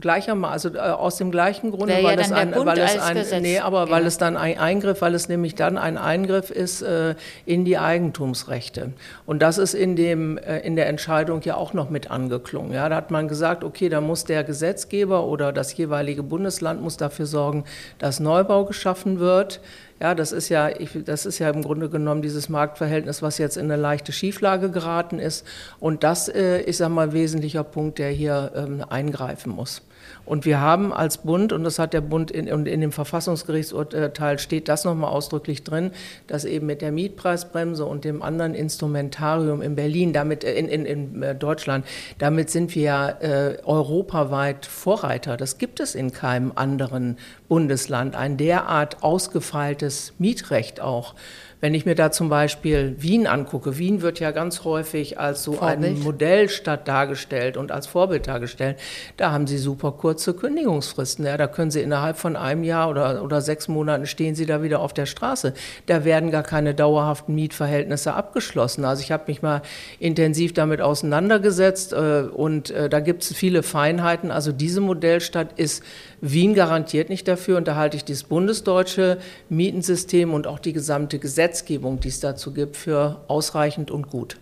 Gleichermaßen, 0.00 0.76
also 0.76 0.90
äh, 0.90 0.92
aus 0.92 1.16
dem 1.16 1.30
gleichen 1.30 1.70
Grunde, 1.70 1.94
weil, 2.02 2.18
ja 2.18 2.20
es 2.20 2.32
ein, 2.32 2.54
weil 2.54 2.78
es 2.78 2.98
ein, 2.98 3.16
Gesetz, 3.16 3.42
nee, 3.42 3.58
aber 3.58 3.86
ja. 3.86 3.90
weil 3.90 4.06
es 4.06 4.18
dann 4.18 4.36
ein 4.36 4.58
Eingriff, 4.58 5.00
weil 5.00 5.14
es 5.14 5.28
nämlich 5.28 5.54
dann 5.54 5.78
ein 5.78 5.98
Eingriff 5.98 6.50
ist 6.50 6.82
äh, 6.82 7.14
in 7.46 7.64
die 7.64 7.78
Eigentumsrechte. 7.78 8.92
Und 9.26 9.40
das 9.42 9.58
ist 9.58 9.74
in 9.74 9.96
dem 9.96 10.38
äh, 10.38 10.58
in 10.60 10.76
der 10.76 10.88
Entscheidung 10.88 11.42
ja 11.42 11.56
auch 11.56 11.72
noch 11.72 11.90
mit 11.90 12.10
angeklungen. 12.10 12.72
Ja, 12.72 12.88
da 12.88 12.96
hat 12.96 13.10
man 13.10 13.28
gesagt, 13.28 13.64
okay, 13.64 13.88
da 13.88 14.00
muss 14.00 14.24
der 14.24 14.44
Gesetzgeber 14.44 15.24
oder 15.26 15.52
das 15.52 15.76
jeweilige 15.76 16.22
Bundesland 16.22 16.82
muss 16.82 16.96
dafür 16.96 17.26
sorgen, 17.26 17.64
dass 17.98 18.20
Neubau 18.20 18.64
geschaffen 18.64 19.20
wird. 19.20 19.60
Ja, 20.00 20.14
das 20.14 20.32
ist 20.32 20.48
ja, 20.48 20.70
ich, 20.70 20.98
das 21.04 21.26
ist 21.26 21.38
ja 21.38 21.50
im 21.50 21.62
Grunde 21.62 21.90
genommen 21.90 22.22
dieses 22.22 22.48
Marktverhältnis, 22.48 23.20
was 23.20 23.36
jetzt 23.36 23.58
in 23.58 23.70
eine 23.70 23.80
leichte 23.80 24.12
Schieflage 24.12 24.70
geraten 24.70 25.18
ist. 25.18 25.46
Und 25.78 26.04
das 26.04 26.28
äh, 26.28 26.62
ist 26.62 26.80
einmal 26.80 27.08
ein 27.08 27.12
wesentlicher 27.12 27.64
Punkt, 27.64 27.98
der 27.98 28.08
hier 28.10 28.52
ähm, 28.56 28.82
eingreifen 28.88 29.52
muss. 29.52 29.82
Und 30.24 30.44
wir 30.44 30.60
haben 30.60 30.92
als 30.92 31.18
Bund, 31.18 31.52
und 31.52 31.64
das 31.64 31.78
hat 31.78 31.92
der 31.92 32.00
Bund 32.00 32.30
in, 32.30 32.46
in, 32.46 32.80
dem 32.80 32.92
Verfassungsgerichtsurteil 32.92 34.38
steht 34.38 34.68
das 34.68 34.84
nochmal 34.84 35.10
ausdrücklich 35.10 35.64
drin, 35.64 35.90
dass 36.26 36.44
eben 36.44 36.66
mit 36.66 36.82
der 36.82 36.92
Mietpreisbremse 36.92 37.84
und 37.84 38.04
dem 38.04 38.22
anderen 38.22 38.54
Instrumentarium 38.54 39.62
in 39.62 39.74
Berlin, 39.74 40.12
damit 40.12 40.44
äh, 40.44 40.54
in, 40.54 40.68
in, 40.68 40.86
in 40.86 41.22
äh, 41.22 41.34
Deutschland, 41.34 41.84
damit 42.18 42.50
sind 42.50 42.74
wir 42.74 42.82
ja 42.82 43.08
äh, 43.08 43.58
europaweit 43.64 44.66
Vorreiter. 44.66 45.36
Das 45.36 45.58
gibt 45.58 45.80
es 45.80 45.94
in 45.94 46.12
keinem 46.12 46.52
anderen 46.54 47.18
Bundesland, 47.48 48.14
ein 48.16 48.36
derart 48.36 49.02
ausgefeiltes 49.02 50.12
Mietrecht 50.18 50.80
auch. 50.80 51.14
Wenn 51.60 51.74
ich 51.74 51.84
mir 51.84 51.94
da 51.94 52.10
zum 52.10 52.28
Beispiel 52.30 52.94
Wien 52.98 53.26
angucke, 53.26 53.76
Wien 53.76 54.00
wird 54.00 54.18
ja 54.18 54.30
ganz 54.30 54.64
häufig 54.64 55.18
als 55.18 55.42
so 55.42 55.52
Vorbild. 55.52 55.84
eine 55.84 55.98
Modellstadt 55.98 56.88
dargestellt 56.88 57.56
und 57.56 57.70
als 57.70 57.86
Vorbild 57.86 58.26
dargestellt. 58.26 58.78
Da 59.18 59.30
haben 59.30 59.46
sie 59.46 59.58
super 59.58 59.92
kurze 59.92 60.32
Kündigungsfristen. 60.32 61.26
Ja, 61.26 61.36
da 61.36 61.46
können 61.46 61.70
sie 61.70 61.80
innerhalb 61.80 62.16
von 62.16 62.36
einem 62.36 62.64
Jahr 62.64 62.88
oder, 62.88 63.22
oder 63.22 63.42
sechs 63.42 63.68
Monaten 63.68 64.06
stehen 64.06 64.34
sie 64.34 64.46
da 64.46 64.62
wieder 64.62 64.80
auf 64.80 64.94
der 64.94 65.06
Straße. 65.06 65.52
Da 65.86 66.04
werden 66.04 66.30
gar 66.30 66.42
keine 66.42 66.74
dauerhaften 66.74 67.34
Mietverhältnisse 67.34 68.14
abgeschlossen. 68.14 68.84
Also 68.86 69.02
ich 69.02 69.12
habe 69.12 69.24
mich 69.26 69.42
mal 69.42 69.60
intensiv 69.98 70.54
damit 70.54 70.80
auseinandergesetzt 70.80 71.92
äh, 71.92 72.22
und 72.32 72.70
äh, 72.70 72.88
da 72.88 73.00
gibt 73.00 73.22
es 73.22 73.34
viele 73.34 73.62
Feinheiten. 73.62 74.30
Also 74.30 74.52
diese 74.52 74.80
Modellstadt 74.80 75.58
ist 75.58 75.82
Wien 76.20 76.54
garantiert 76.54 77.08
nicht 77.08 77.26
dafür 77.28 77.56
und 77.56 77.66
da 77.66 77.76
halte 77.76 77.96
ich 77.96 78.04
das 78.04 78.24
bundesdeutsche 78.24 79.18
Mietensystem 79.48 80.34
und 80.34 80.46
auch 80.46 80.58
die 80.58 80.72
gesamte 80.72 81.18
Gesetzgebung, 81.18 82.00
die 82.00 82.08
es 82.08 82.20
dazu 82.20 82.52
gibt, 82.52 82.76
für 82.76 83.24
ausreichend 83.28 83.90
und 83.90 84.08
gut. 84.08 84.36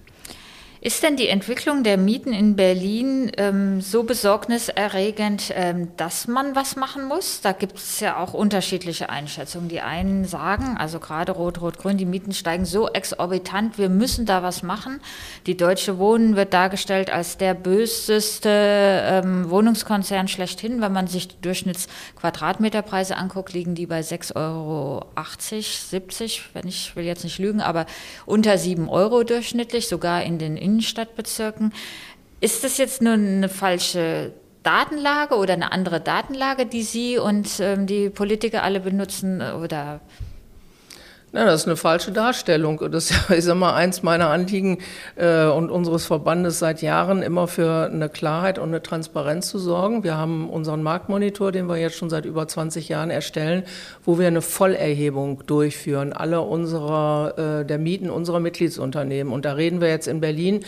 Ist 0.80 1.02
denn 1.02 1.16
die 1.16 1.28
Entwicklung 1.28 1.82
der 1.82 1.97
Mieten 1.97 2.32
in 2.32 2.54
Berlin 2.54 3.32
ähm, 3.37 3.80
so 3.80 4.04
besorgniserregend, 4.04 5.52
ähm, 5.56 5.88
dass 5.97 6.28
man 6.28 6.54
was 6.54 6.76
machen 6.76 7.06
muss? 7.06 7.40
Da 7.40 7.50
gibt 7.50 7.78
es 7.78 7.99
ja 7.99 8.16
auch 8.16 8.32
unterschiedliche 8.32 9.11
Einschätzungen. 9.11 9.68
Die 9.68 9.80
einen 9.80 10.25
sagen, 10.25 10.76
also 10.78 11.00
gerade 11.00 11.32
Rot-Rot-Grün, 11.32 11.97
die 11.97 12.04
Mieten 12.04 12.32
steigen 12.32 12.64
so 12.64 12.88
exorbitant, 12.88 13.76
wir 13.76 13.88
müssen 13.88 14.25
da 14.25 14.44
was 14.44 14.62
machen. 14.62 15.00
Die 15.47 15.56
Deutsche 15.56 15.99
Wohnen 15.99 16.37
wird 16.37 16.54
dargestellt 16.54 17.11
als 17.11 17.38
der 17.38 17.54
böseste 17.54 18.49
ähm, 18.49 19.50
Wohnungskonzern 19.50 20.28
schlechthin. 20.28 20.80
Wenn 20.80 20.92
man 20.92 21.08
sich 21.08 21.26
die 21.26 21.40
Durchschnittsquadratmeterpreise 21.40 23.16
anguckt, 23.16 23.52
liegen 23.52 23.75
die 23.75 23.87
bei 23.87 24.00
6,80 24.00 24.37
Euro, 24.37 25.06
70, 25.16 26.50
wenn 26.52 26.68
ich 26.68 26.94
will 26.94 27.04
jetzt 27.04 27.25
nicht 27.25 27.40
lügen, 27.40 27.61
aber 27.61 27.87
unter 28.26 28.58
7 28.58 28.88
Euro 28.88 29.25
durchschnittlich, 29.25 29.88
sogar 29.88 30.23
in 30.23 30.38
den 30.38 30.56
Innenstadtbezirken. 30.68 31.72
Ist 32.40 32.62
das 32.62 32.78
jetzt 32.78 33.02
nur 33.02 33.14
eine 33.14 33.48
falsche 33.48 34.32
Datenlage 34.62 35.37
oder 35.37 35.54
eine 35.54 35.72
andere 35.72 36.00
Datenlage, 36.00 36.66
die 36.66 36.82
Sie 36.82 37.18
und 37.18 37.48
ähm, 37.60 37.87
die 37.87 38.10
Politiker 38.10 38.62
alle 38.62 38.80
benutzen? 38.80 39.40
Oder 39.40 40.00
ja, 41.32 41.44
das 41.44 41.61
ist 41.62 41.66
eine 41.66 41.76
falsche 41.76 42.11
Darstellung. 42.11 42.82
Das 42.90 43.11
ist 43.28 43.54
mal, 43.54 43.75
eins 43.75 44.02
meiner 44.02 44.30
Anliegen 44.30 44.78
äh, 45.16 45.44
und 45.44 45.70
unseres 45.70 46.06
Verbandes 46.06 46.58
seit 46.58 46.80
Jahren, 46.80 47.23
immer 47.23 47.49
für 47.49 47.90
eine 47.92 48.08
Klarheit 48.08 48.58
und 48.58 48.68
eine 48.68 48.82
Transparenz 48.82 49.49
zu 49.49 49.58
sorgen. 49.58 50.04
Wir 50.04 50.16
haben 50.16 50.49
unseren 50.49 50.82
Marktmonitor, 50.82 51.52
den 51.52 51.68
wir 51.68 51.76
jetzt 51.76 51.97
schon 51.97 52.08
seit 52.08 52.25
über 52.25 52.49
20 52.49 52.88
Jahren 52.88 53.11
erstellen, 53.11 53.64
wo 54.04 54.18
wir 54.18 54.26
eine 54.26 54.40
Vollerhebung 54.40 55.42
durchführen, 55.47 56.14
alle 56.14 56.40
unserer, 56.40 57.61
äh, 57.61 57.66
der 57.66 57.78
Mieten 57.78 58.08
unserer 58.08 58.40
Mitgliedsunternehmen. 58.40 59.30
Und 59.30 59.44
da 59.44 59.52
reden 59.52 59.82
wir 59.82 59.88
jetzt 59.88 60.08
in 60.08 60.20
Berlin 60.20 60.61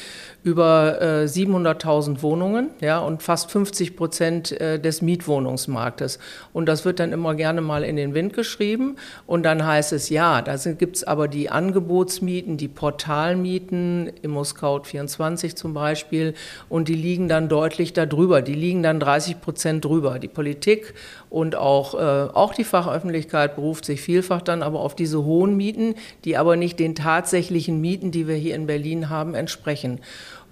über 0.42 1.00
äh, 1.00 1.24
700.000 1.24 2.20
Wohnungen 2.22 2.70
ja, 2.80 2.98
und 2.98 3.22
fast 3.22 3.50
50 3.50 3.96
Prozent 3.96 4.52
äh, 4.60 4.78
des 4.78 5.00
Mietwohnungsmarktes. 5.00 6.18
Und 6.52 6.66
das 6.66 6.84
wird 6.84 7.00
dann 7.00 7.12
immer 7.12 7.34
gerne 7.34 7.62
mal 7.62 7.82
in 7.82 7.96
den 7.96 8.12
Wind 8.12 8.34
geschrieben. 8.34 8.96
Und 9.26 9.44
dann 9.44 9.66
heißt 9.66 9.94
es, 9.94 10.10
ja, 10.10 10.42
da 10.56 10.72
gibt 10.72 10.96
es 10.96 11.04
aber 11.04 11.28
die 11.28 11.50
Angebotsmieten, 11.50 12.56
die 12.56 12.68
Portalmieten, 12.68 14.10
ImmoScout24 14.22 15.54
zum 15.54 15.74
Beispiel, 15.74 16.34
und 16.68 16.88
die 16.88 16.94
liegen 16.94 17.28
dann 17.28 17.48
deutlich 17.48 17.92
darüber. 17.92 18.42
Die 18.42 18.54
liegen 18.54 18.82
dann 18.82 19.00
30 19.00 19.40
Prozent 19.40 19.84
drüber. 19.84 20.18
Die 20.18 20.28
Politik 20.28 20.94
und 21.28 21.56
auch, 21.56 21.94
äh, 21.94 22.30
auch 22.32 22.54
die 22.54 22.64
Fachöffentlichkeit 22.64 23.54
beruft 23.54 23.84
sich 23.84 24.00
vielfach 24.00 24.42
dann 24.42 24.62
aber 24.62 24.80
auf 24.80 24.94
diese 24.94 25.24
hohen 25.24 25.56
Mieten, 25.56 25.94
die 26.24 26.36
aber 26.36 26.56
nicht 26.56 26.78
den 26.78 26.94
tatsächlichen 26.94 27.80
Mieten, 27.80 28.10
die 28.10 28.26
wir 28.26 28.36
hier 28.36 28.54
in 28.54 28.66
Berlin 28.66 29.08
haben, 29.10 29.34
entsprechen. 29.34 30.00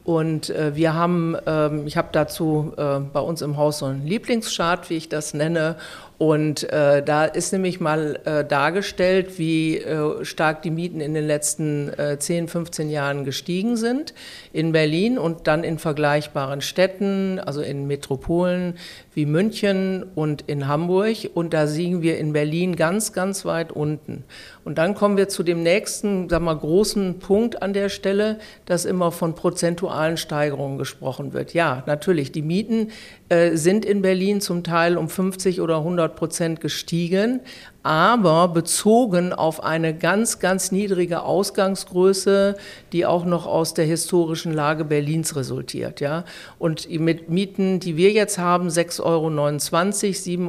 Und 0.08 0.48
äh, 0.48 0.74
wir 0.74 0.94
haben, 0.94 1.36
ähm, 1.44 1.86
ich 1.86 1.98
habe 1.98 2.08
dazu 2.12 2.72
äh, 2.78 2.98
bei 3.00 3.20
uns 3.20 3.42
im 3.42 3.58
Haus 3.58 3.80
so 3.80 3.84
einen 3.84 4.06
Lieblingschart, 4.06 4.88
wie 4.88 4.96
ich 4.96 5.10
das 5.10 5.34
nenne. 5.34 5.76
Und 6.18 6.64
äh, 6.72 7.00
da 7.00 7.26
ist 7.26 7.52
nämlich 7.52 7.78
mal 7.78 8.18
äh, 8.24 8.44
dargestellt, 8.44 9.38
wie 9.38 9.78
äh, 9.78 10.24
stark 10.24 10.62
die 10.62 10.72
Mieten 10.72 11.00
in 11.00 11.14
den 11.14 11.24
letzten 11.24 11.96
äh, 11.96 12.18
10, 12.18 12.48
15 12.48 12.90
Jahren 12.90 13.24
gestiegen 13.24 13.76
sind 13.76 14.14
in 14.52 14.72
Berlin 14.72 15.16
und 15.16 15.46
dann 15.46 15.62
in 15.62 15.78
vergleichbaren 15.78 16.60
Städten, 16.60 17.38
also 17.38 17.60
in 17.60 17.86
Metropolen 17.86 18.74
wie 19.14 19.26
München 19.26 20.04
und 20.16 20.42
in 20.42 20.66
Hamburg. 20.66 21.30
Und 21.34 21.54
da 21.54 21.62
liegen 21.62 22.02
wir 22.02 22.18
in 22.18 22.32
Berlin 22.32 22.74
ganz, 22.74 23.12
ganz 23.12 23.44
weit 23.44 23.70
unten. 23.70 24.24
Und 24.64 24.78
dann 24.78 24.94
kommen 24.94 25.16
wir 25.16 25.28
zu 25.28 25.44
dem 25.44 25.62
nächsten, 25.62 26.28
sag 26.28 26.42
mal, 26.42 26.56
großen 26.56 27.20
Punkt 27.20 27.62
an 27.62 27.72
der 27.72 27.88
Stelle, 27.88 28.38
dass 28.66 28.84
immer 28.84 29.12
von 29.12 29.36
prozentualen 29.36 30.16
Steigerungen 30.16 30.78
gesprochen 30.78 31.32
wird. 31.32 31.54
Ja, 31.54 31.84
natürlich, 31.86 32.32
die 32.32 32.42
Mieten 32.42 32.90
sind 33.54 33.84
in 33.84 34.00
Berlin 34.00 34.40
zum 34.40 34.64
Teil 34.64 34.96
um 34.96 35.08
50 35.08 35.60
oder 35.60 35.78
100 35.78 36.16
Prozent 36.16 36.60
gestiegen, 36.60 37.40
aber 37.82 38.48
bezogen 38.48 39.32
auf 39.32 39.62
eine 39.62 39.94
ganz, 39.94 40.40
ganz 40.40 40.72
niedrige 40.72 41.22
Ausgangsgröße, 41.22 42.56
die 42.92 43.06
auch 43.06 43.24
noch 43.24 43.46
aus 43.46 43.74
der 43.74 43.84
historischen 43.84 44.52
Lage 44.52 44.84
Berlins 44.84 45.36
resultiert. 45.36 46.00
Ja? 46.00 46.24
Und 46.58 46.90
mit 46.90 47.28
Mieten, 47.30 47.80
die 47.80 47.96
wir 47.96 48.12
jetzt 48.12 48.38
haben, 48.38 48.68
6,29 48.68 49.02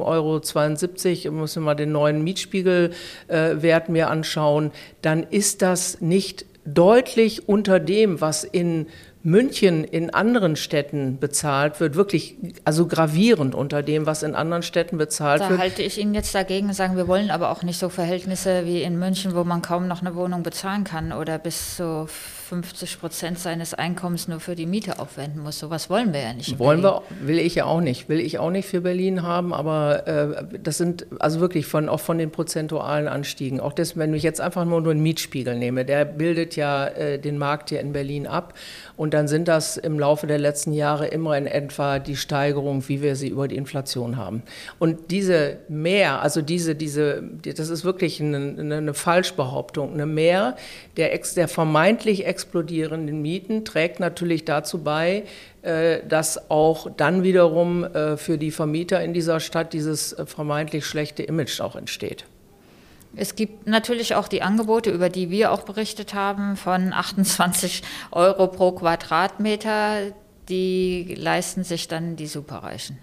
Euro, 0.04 0.36
7,72 0.38 1.24
Euro, 1.26 1.34
müssen 1.36 1.62
wir 1.62 1.66
mal 1.66 1.74
den 1.74 1.92
neuen 1.92 2.22
Mietspiegelwert 2.24 3.88
äh, 3.88 3.92
mir 3.92 4.10
anschauen, 4.10 4.70
dann 5.02 5.22
ist 5.22 5.62
das 5.62 6.00
nicht 6.00 6.46
deutlich 6.64 7.48
unter 7.48 7.80
dem, 7.80 8.20
was 8.20 8.44
in 8.44 8.86
München 9.22 9.84
in 9.84 10.14
anderen 10.14 10.56
Städten 10.56 11.18
bezahlt 11.18 11.78
wird, 11.78 11.94
wirklich 11.94 12.36
also 12.64 12.86
gravierend 12.86 13.54
unter 13.54 13.82
dem, 13.82 14.06
was 14.06 14.22
in 14.22 14.34
anderen 14.34 14.62
Städten 14.62 14.96
bezahlt 14.96 15.42
da 15.42 15.50
wird. 15.50 15.58
Da 15.58 15.62
halte 15.62 15.82
ich 15.82 15.98
Ihnen 15.98 16.14
jetzt 16.14 16.34
dagegen, 16.34 16.72
sagen, 16.72 16.96
wir 16.96 17.06
wollen 17.06 17.30
aber 17.30 17.50
auch 17.50 17.62
nicht 17.62 17.78
so 17.78 17.90
Verhältnisse 17.90 18.64
wie 18.64 18.82
in 18.82 18.98
München, 18.98 19.34
wo 19.34 19.44
man 19.44 19.60
kaum 19.60 19.88
noch 19.88 20.00
eine 20.00 20.14
Wohnung 20.14 20.42
bezahlen 20.42 20.84
kann 20.84 21.12
oder 21.12 21.38
bis 21.38 21.76
zu 21.76 22.08
50 22.50 22.98
Prozent 22.98 23.38
seines 23.38 23.74
Einkommens 23.74 24.26
nur 24.26 24.40
für 24.40 24.56
die 24.56 24.66
Miete 24.66 24.98
aufwenden 24.98 25.40
muss. 25.40 25.60
Sowas 25.60 25.88
wollen 25.88 26.12
wir 26.12 26.20
ja 26.20 26.32
nicht. 26.32 26.58
Wollen 26.58 26.82
Berlin. 26.82 27.00
wir, 27.20 27.28
will 27.28 27.38
ich 27.38 27.54
ja 27.54 27.64
auch 27.64 27.80
nicht. 27.80 28.08
Will 28.08 28.18
ich 28.18 28.40
auch 28.40 28.50
nicht 28.50 28.66
für 28.66 28.80
Berlin 28.80 29.22
haben, 29.22 29.54
aber 29.54 30.08
äh, 30.08 30.58
das 30.60 30.76
sind 30.76 31.06
also 31.20 31.38
wirklich 31.38 31.66
von, 31.66 31.88
auch 31.88 32.00
von 32.00 32.18
den 32.18 32.32
prozentualen 32.32 33.06
Anstiegen. 33.06 33.60
Auch 33.60 33.72
das, 33.72 33.96
wenn 33.96 34.12
ich 34.14 34.24
jetzt 34.24 34.40
einfach 34.40 34.64
nur 34.64 34.78
einen 34.78 35.00
Mietspiegel 35.00 35.56
nehme, 35.56 35.84
der 35.84 36.04
bildet 36.04 36.56
ja 36.56 36.88
äh, 36.88 37.20
den 37.20 37.38
Markt 37.38 37.68
hier 37.68 37.78
in 37.78 37.92
Berlin 37.92 38.26
ab. 38.26 38.54
Und 38.96 39.14
dann 39.14 39.28
sind 39.28 39.46
das 39.46 39.76
im 39.76 40.00
Laufe 40.00 40.26
der 40.26 40.38
letzten 40.38 40.72
Jahre 40.72 41.06
immer 41.06 41.38
in 41.38 41.46
etwa 41.46 42.00
die 42.00 42.16
Steigerung, 42.16 42.88
wie 42.88 43.00
wir 43.00 43.14
sie 43.14 43.28
über 43.28 43.46
die 43.46 43.56
Inflation 43.56 44.16
haben. 44.16 44.42
Und 44.80 45.12
diese 45.12 45.58
Mehr, 45.68 46.20
also 46.20 46.42
diese, 46.42 46.74
diese, 46.74 47.22
das 47.44 47.68
ist 47.68 47.84
wirklich 47.84 48.20
eine, 48.20 48.76
eine 48.76 48.92
Falschbehauptung, 48.92 49.94
eine 49.94 50.06
Mehr 50.06 50.56
der, 50.96 51.16
der 51.36 51.46
vermeintlich 51.46 52.26
explodierenden 52.40 53.20
Mieten 53.20 53.64
trägt 53.66 54.00
natürlich 54.00 54.46
dazu 54.46 54.82
bei, 54.82 55.24
äh, 55.62 56.00
dass 56.08 56.50
auch 56.50 56.90
dann 56.96 57.22
wiederum 57.22 57.84
äh, 57.84 58.16
für 58.16 58.38
die 58.38 58.50
Vermieter 58.50 59.02
in 59.04 59.12
dieser 59.12 59.40
Stadt 59.40 59.74
dieses 59.74 60.14
äh, 60.14 60.24
vermeintlich 60.24 60.86
schlechte 60.86 61.22
Image 61.22 61.60
auch 61.60 61.76
entsteht. 61.76 62.24
Es 63.14 63.34
gibt 63.34 63.66
natürlich 63.66 64.14
auch 64.14 64.28
die 64.28 64.40
Angebote, 64.40 64.90
über 64.90 65.08
die 65.08 65.30
wir 65.30 65.52
auch 65.52 65.62
berichtet 65.62 66.14
haben, 66.14 66.56
von 66.56 66.92
28 66.92 67.82
Euro 68.12 68.46
pro 68.46 68.72
Quadratmeter. 68.72 70.12
Die 70.48 71.14
leisten 71.18 71.64
sich 71.64 71.88
dann 71.88 72.16
die 72.16 72.26
Superreichen. 72.26 72.98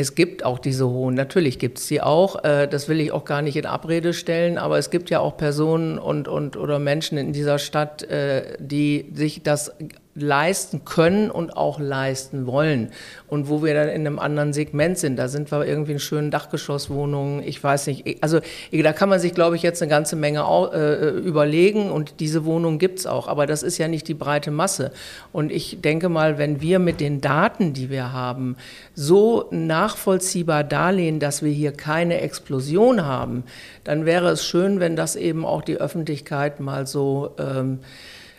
Es 0.00 0.14
gibt 0.14 0.44
auch 0.44 0.60
diese 0.60 0.88
hohen, 0.88 1.16
natürlich 1.16 1.58
gibt 1.58 1.78
es 1.78 1.88
sie 1.88 2.00
auch. 2.00 2.44
Äh, 2.44 2.68
das 2.68 2.88
will 2.88 3.00
ich 3.00 3.10
auch 3.10 3.24
gar 3.24 3.42
nicht 3.42 3.56
in 3.56 3.66
Abrede 3.66 4.12
stellen, 4.12 4.56
aber 4.56 4.78
es 4.78 4.90
gibt 4.90 5.10
ja 5.10 5.18
auch 5.18 5.36
Personen 5.36 5.98
und, 5.98 6.28
und 6.28 6.56
oder 6.56 6.78
Menschen 6.78 7.18
in 7.18 7.32
dieser 7.32 7.58
Stadt, 7.58 8.04
äh, 8.04 8.56
die 8.60 9.10
sich 9.12 9.42
das 9.42 9.72
leisten 10.20 10.84
können 10.84 11.30
und 11.30 11.56
auch 11.56 11.78
leisten 11.78 12.46
wollen. 12.46 12.90
Und 13.26 13.48
wo 13.48 13.62
wir 13.62 13.74
dann 13.74 13.88
in 13.88 14.06
einem 14.06 14.18
anderen 14.18 14.52
Segment 14.52 14.98
sind, 14.98 15.16
da 15.16 15.28
sind 15.28 15.50
wir 15.52 15.66
irgendwie 15.66 15.92
in 15.92 15.98
schönen 15.98 16.30
Dachgeschosswohnungen, 16.30 17.42
ich 17.42 17.62
weiß 17.62 17.86
nicht, 17.88 18.22
also 18.22 18.40
da 18.72 18.92
kann 18.92 19.08
man 19.08 19.20
sich, 19.20 19.34
glaube 19.34 19.56
ich, 19.56 19.62
jetzt 19.62 19.82
eine 19.82 19.90
ganze 19.90 20.16
Menge 20.16 20.40
äh, 20.72 21.08
überlegen 21.10 21.90
und 21.90 22.20
diese 22.20 22.44
Wohnungen 22.44 22.78
gibt 22.78 23.00
es 23.00 23.06
auch, 23.06 23.28
aber 23.28 23.46
das 23.46 23.62
ist 23.62 23.78
ja 23.78 23.88
nicht 23.88 24.08
die 24.08 24.14
breite 24.14 24.50
Masse. 24.50 24.92
Und 25.32 25.52
ich 25.52 25.80
denke 25.80 26.08
mal, 26.08 26.38
wenn 26.38 26.60
wir 26.60 26.78
mit 26.78 27.00
den 27.00 27.20
Daten, 27.20 27.72
die 27.72 27.90
wir 27.90 28.12
haben, 28.12 28.56
so 28.94 29.46
nachvollziehbar 29.50 30.64
darlegen, 30.64 31.20
dass 31.20 31.42
wir 31.42 31.52
hier 31.52 31.72
keine 31.72 32.20
Explosion 32.20 33.04
haben, 33.04 33.44
dann 33.84 34.06
wäre 34.06 34.30
es 34.30 34.44
schön, 34.44 34.80
wenn 34.80 34.96
das 34.96 35.16
eben 35.16 35.44
auch 35.44 35.62
die 35.62 35.76
Öffentlichkeit 35.76 36.60
mal 36.60 36.86
so 36.86 37.34
ähm, 37.38 37.80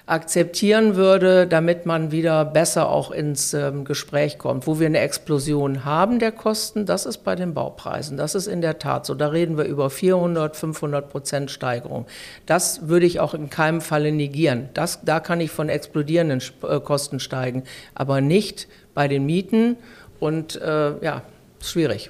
akzeptieren 0.09 0.95
würde, 0.95 1.45
damit 1.45 1.85
man 1.85 2.11
wieder 2.11 2.43
besser 2.43 2.89
auch 2.89 3.11
ins 3.11 3.53
ähm, 3.53 3.85
Gespräch 3.85 4.39
kommt. 4.39 4.65
Wo 4.65 4.79
wir 4.79 4.87
eine 4.87 4.99
Explosion 4.99 5.85
haben 5.85 6.17
der 6.17 6.31
Kosten, 6.31 6.85
das 6.87 7.05
ist 7.05 7.19
bei 7.19 7.35
den 7.35 7.53
Baupreisen. 7.53 8.17
Das 8.17 8.33
ist 8.33 8.47
in 8.47 8.61
der 8.61 8.79
Tat 8.79 9.05
so. 9.05 9.13
Da 9.13 9.27
reden 9.27 9.57
wir 9.57 9.65
über 9.65 9.89
400, 9.89 10.55
500 10.55 11.09
Prozent 11.09 11.51
Steigerung. 11.51 12.07
Das 12.47 12.87
würde 12.87 13.05
ich 13.05 13.19
auch 13.19 13.35
in 13.35 13.49
keinem 13.51 13.81
Falle 13.81 14.11
negieren. 14.11 14.69
Das, 14.73 15.01
da 15.03 15.19
kann 15.19 15.41
ich 15.41 15.51
von 15.51 15.69
explodierenden 15.69 16.41
äh, 16.63 16.79
Kosten 16.79 17.19
steigen, 17.19 17.63
aber 17.93 18.19
nicht 18.19 18.67
bei 18.95 19.07
den 19.07 19.25
Mieten 19.27 19.77
und 20.19 20.59
äh, 20.59 21.03
ja, 21.03 21.21
schwierig. 21.61 22.09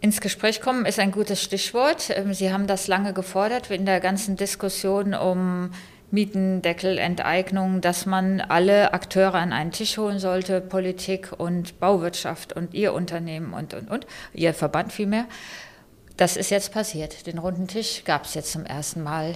Ins 0.00 0.20
Gespräch 0.20 0.60
kommen 0.60 0.84
ist 0.84 0.98
ein 0.98 1.12
gutes 1.12 1.42
Stichwort. 1.42 2.10
Ähm, 2.10 2.32
Sie 2.32 2.52
haben 2.52 2.66
das 2.66 2.88
lange 2.88 3.12
gefordert 3.12 3.70
in 3.70 3.84
der 3.84 4.00
ganzen 4.00 4.36
Diskussion 4.36 5.14
um 5.14 5.70
Mietendeckel, 6.12 6.98
Enteignung, 6.98 7.80
dass 7.80 8.04
man 8.04 8.40
alle 8.40 8.92
Akteure 8.92 9.34
an 9.34 9.52
einen 9.52 9.72
Tisch 9.72 9.96
holen 9.96 10.18
sollte, 10.18 10.60
Politik 10.60 11.32
und 11.36 11.80
Bauwirtschaft 11.80 12.52
und 12.52 12.74
ihr 12.74 12.92
Unternehmen 12.92 13.54
und, 13.54 13.72
und, 13.72 13.90
und, 13.90 14.06
ihr 14.34 14.52
Verband 14.52 14.92
vielmehr. 14.92 15.24
Das 16.18 16.36
ist 16.36 16.50
jetzt 16.50 16.72
passiert. 16.72 17.26
Den 17.26 17.38
runden 17.38 17.66
Tisch 17.66 18.04
gab 18.04 18.26
es 18.26 18.34
jetzt 18.34 18.52
zum 18.52 18.66
ersten 18.66 19.02
Mal. 19.02 19.34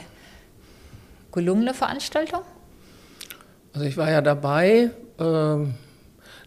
Gelungene 1.33 1.73
Veranstaltung? 1.73 2.43
Also 3.73 3.87
ich 3.87 3.97
war 3.97 4.11
ja 4.11 4.21
dabei. 4.21 4.91
Ähm, 5.19 5.75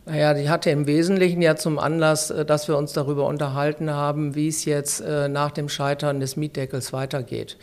naja, 0.06 0.34
die 0.34 0.50
hatte 0.50 0.70
im 0.70 0.88
Wesentlichen 0.88 1.42
ja 1.42 1.56
zum 1.56 1.80
Anlass, 1.80 2.30
äh, 2.30 2.46
dass 2.46 2.68
wir 2.68 2.78
uns 2.78 2.94
darüber 2.94 3.26
unterhalten 3.26 3.90
haben, 3.90 4.36
wie 4.36 4.48
es 4.48 4.66
jetzt 4.66 5.02
äh, 5.02 5.28
nach 5.28 5.52
dem 5.52 5.70
Scheitern 5.70 6.20
des 6.20 6.36
Mietdeckels 6.36 6.94
weitergeht. 6.94 7.58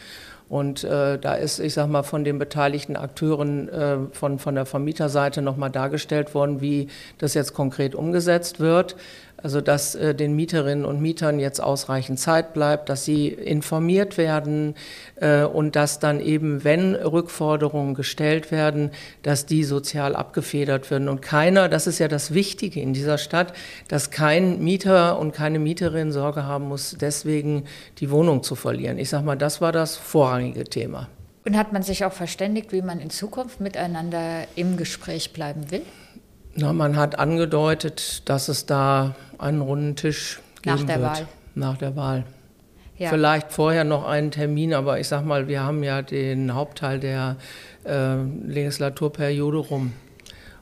Und 0.49 0.85
äh, 0.85 1.19
da 1.19 1.35
ist, 1.35 1.59
ich 1.59 1.75
sage 1.75 1.91
mal, 1.91 2.05
von 2.05 2.23
den 2.23 2.39
beteiligten 2.39 2.97
Akteuren 2.97 3.69
äh, 3.69 3.97
von, 4.13 4.39
von 4.39 4.55
der 4.55 4.65
Vermieterseite 4.65 5.43
nochmal 5.43 5.71
dargestellt 5.71 6.35
worden, 6.35 6.61
wie 6.61 6.89
das 7.19 7.35
jetzt 7.35 7.53
konkret 7.53 7.97
umgesetzt 7.97 8.61
wird. 8.61 8.97
Also 9.43 9.61
dass 9.61 9.95
äh, 9.95 10.15
den 10.15 10.35
Mieterinnen 10.35 10.85
und 10.85 11.01
Mietern 11.01 11.39
jetzt 11.39 11.61
ausreichend 11.63 12.19
Zeit 12.19 12.55
bleibt, 12.55 12.89
dass 12.89 13.05
sie 13.05 13.29
informiert 13.29 14.17
werden 14.17 14.75
äh, 15.17 15.43
und 15.43 15.77
dass 15.77 15.99
dann 15.99 16.21
eben, 16.21 16.65
wenn 16.65 16.95
Rückforderungen 16.95 17.95
gestellt 17.95 18.51
werden, 18.51 18.91
dass 19.23 19.45
die 19.45 19.65
sozial 19.65 20.17
abgefedert 20.17 20.91
werden. 20.91 21.09
Und 21.09 21.21
keiner, 21.21 21.69
das 21.69 21.87
ist 21.87 21.99
ja 21.99 22.09
das 22.09 22.33
Wichtige 22.33 22.81
in 22.81 22.95
dieser 22.95 23.19
Stadt, 23.19 23.53
dass 23.89 24.11
kein 24.11 24.63
Mieter 24.65 25.19
und 25.19 25.33
keine 25.33 25.59
Mieterin 25.59 26.13
Sorge 26.13 26.45
haben 26.45 26.69
muss, 26.69 26.97
deswegen 26.99 27.65
die 27.99 28.11
Wohnung 28.11 28.43
zu 28.43 28.55
verlieren. 28.55 28.99
Ich 28.99 29.11
sage 29.11 29.25
mal, 29.25 29.37
das 29.37 29.61
war 29.61 29.73
das 29.73 29.97
vorrangige 29.97 30.65
Thema. 30.65 31.09
Und 31.45 31.57
hat 31.57 31.73
man 31.73 31.83
sich 31.83 32.05
auch 32.05 32.13
verständigt, 32.13 32.73
wie 32.73 32.83
man 32.83 32.99
in 32.99 33.11
Zukunft 33.11 33.61
miteinander 33.61 34.47
im 34.57 34.77
Gespräch 34.77 35.33
bleiben 35.33 35.71
will? 35.71 35.83
Na, 36.57 36.73
man 36.73 36.97
hat 36.97 37.19
angedeutet, 37.19 38.29
dass 38.29 38.49
es 38.49 38.67
da 38.67 39.15
einen 39.39 39.61
runden 39.61 39.95
Tisch 39.95 40.41
geben 40.63 40.77
Nach 40.77 40.87
der 40.87 41.01
wird. 41.01 41.11
Wahl. 41.11 41.29
Nach 41.55 41.77
der 41.77 41.97
Wahl. 41.97 42.25
Ja. 42.99 43.11
Vielleicht 43.11 43.53
vorher 43.53 43.85
noch 43.85 44.07
einen 44.07 44.31
Termin, 44.31 44.73
aber 44.73 44.99
ich 44.99 45.09
sag 45.09 45.25
mal, 45.25 45.49
wir 45.49 45.63
haben 45.63 45.83
ja 45.83 46.01
den 46.01 46.55
Hauptteil 46.55 46.99
der 46.99 47.37
äh, 47.85 48.17
Legislaturperiode 48.47 49.59
rum. 49.59 49.93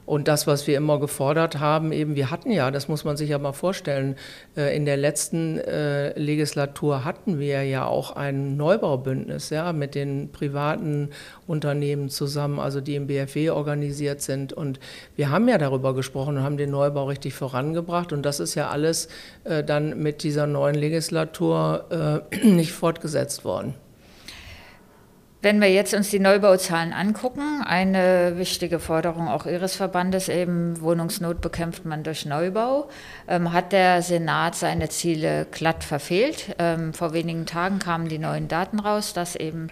Und 0.05 0.27
das, 0.27 0.45
was 0.45 0.67
wir 0.67 0.77
immer 0.77 0.99
gefordert 0.99 1.59
haben, 1.59 1.91
eben, 1.91 2.15
wir 2.15 2.29
hatten 2.29 2.51
ja, 2.51 2.69
das 2.69 2.87
muss 2.87 3.03
man 3.03 3.17
sich 3.17 3.29
ja 3.29 3.39
mal 3.39 3.53
vorstellen, 3.53 4.15
äh, 4.55 4.75
in 4.75 4.85
der 4.85 4.97
letzten 4.97 5.57
äh, 5.57 6.17
Legislatur 6.17 7.03
hatten 7.05 7.39
wir 7.39 7.63
ja 7.63 7.85
auch 7.85 8.15
ein 8.15 8.55
Neubaubündnis, 8.55 9.49
ja, 9.49 9.73
mit 9.73 9.95
den 9.95 10.31
privaten 10.31 11.09
Unternehmen 11.47 12.09
zusammen, 12.09 12.59
also 12.59 12.81
die 12.81 12.95
im 12.95 13.07
BFW 13.07 13.49
organisiert 13.49 14.21
sind. 14.21 14.53
Und 14.53 14.79
wir 15.15 15.29
haben 15.29 15.47
ja 15.47 15.57
darüber 15.57 15.95
gesprochen 15.95 16.37
und 16.37 16.43
haben 16.43 16.57
den 16.57 16.71
Neubau 16.71 17.05
richtig 17.05 17.33
vorangebracht. 17.33 18.13
Und 18.13 18.23
das 18.23 18.39
ist 18.39 18.55
ja 18.55 18.69
alles 18.69 19.07
äh, 19.43 19.63
dann 19.63 20.01
mit 20.01 20.23
dieser 20.23 20.45
neuen 20.45 20.75
Legislatur 20.75 21.85
nicht 22.43 22.71
fortgesetzt 22.71 23.45
worden. 23.45 23.73
Wenn 25.45 25.61
wir 25.61 25.71
jetzt 25.71 25.93
uns 25.93 26.09
die 26.09 26.17
Neubauzahlen 26.17 26.91
angucken, 26.91 27.61
eine 27.63 28.33
wichtige 28.37 28.79
Forderung 28.79 29.27
auch 29.27 29.45
Ihres 29.45 29.75
Verbandes, 29.75 30.27
eben 30.27 30.81
Wohnungsnot 30.81 31.39
bekämpft 31.39 31.85
man 31.85 32.01
durch 32.01 32.25
Neubau, 32.25 32.89
ähm, 33.27 33.53
hat 33.53 33.71
der 33.71 34.01
Senat 34.01 34.55
seine 34.55 34.89
Ziele 34.89 35.45
glatt 35.51 35.83
verfehlt. 35.83 36.55
Ähm, 36.57 36.95
vor 36.95 37.13
wenigen 37.13 37.45
Tagen 37.45 37.77
kamen 37.77 38.09
die 38.09 38.17
neuen 38.17 38.47
Daten 38.47 38.79
raus, 38.79 39.13
dass 39.13 39.35
eben 39.35 39.67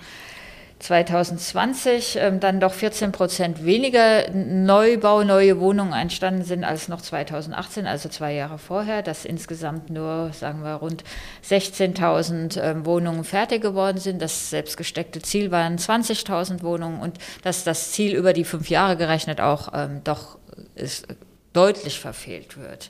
2020 0.84 2.18
ähm, 2.18 2.42
dann 2.42 2.60
doch 2.60 2.74
14 2.74 3.14
Prozent 3.14 3.64
weniger 3.64 4.30
Neubau, 4.32 5.24
neue 5.24 5.62
Wohnungen 5.62 5.94
entstanden 5.94 6.44
sind 6.44 6.66
als 6.66 6.90
noch 6.90 7.02
2018, 7.02 7.88
also 7.88 8.10
zwei 8.10 8.34
Jahre 8.34 8.58
vorher, 8.58 9.02
dass 9.02 9.24
insgesamt 9.24 9.90
nur, 9.90 10.32
sagen 10.34 10.62
wir, 10.62 10.74
rund 10.74 11.06
16.000 11.48 12.62
ähm, 12.62 12.86
Wohnungen 12.86 13.24
fertig 13.24 13.62
geworden 13.62 13.98
sind. 13.98 14.22
Das 14.22 14.50
selbstgesteckte 14.50 15.22
Ziel 15.22 15.52
waren 15.52 15.78
20.000 15.78 16.64
Wohnungen 16.64 17.00
und 17.00 17.18
dass 17.44 17.64
das 17.64 17.94
Ziel 17.94 18.14
über 18.14 18.34
die 18.34 18.44
fünf 18.44 18.70
Jahre 18.70 18.98
gerechnet 18.98 19.40
auch 19.40 19.70
ähm, 19.74 20.02
doch 20.04 20.38
ist, 20.76 21.08
deutlich 21.54 21.98
verfehlt 21.98 22.58
wird. 22.58 22.90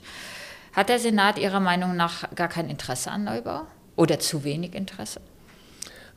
Hat 0.72 0.88
der 0.88 0.98
Senat 0.98 1.38
Ihrer 1.38 1.60
Meinung 1.60 1.94
nach 1.94 2.34
gar 2.34 2.48
kein 2.48 2.68
Interesse 2.68 3.12
an 3.12 3.22
Neubau 3.22 3.62
oder 3.94 4.18
zu 4.18 4.42
wenig 4.42 4.74
Interesse? 4.74 5.20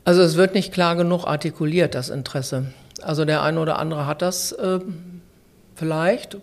Also 0.08 0.22
es 0.22 0.36
wird 0.36 0.54
nicht 0.54 0.72
klar 0.72 0.96
genug 0.96 1.26
artikuliert, 1.26 1.94
das 1.94 2.08
Interesse. 2.08 2.72
Also 3.02 3.26
der 3.26 3.42
eine 3.42 3.60
oder 3.60 3.78
andere 3.78 4.06
hat 4.06 4.22
das 4.22 4.52
äh, 4.52 4.80
vielleicht, 5.74 6.38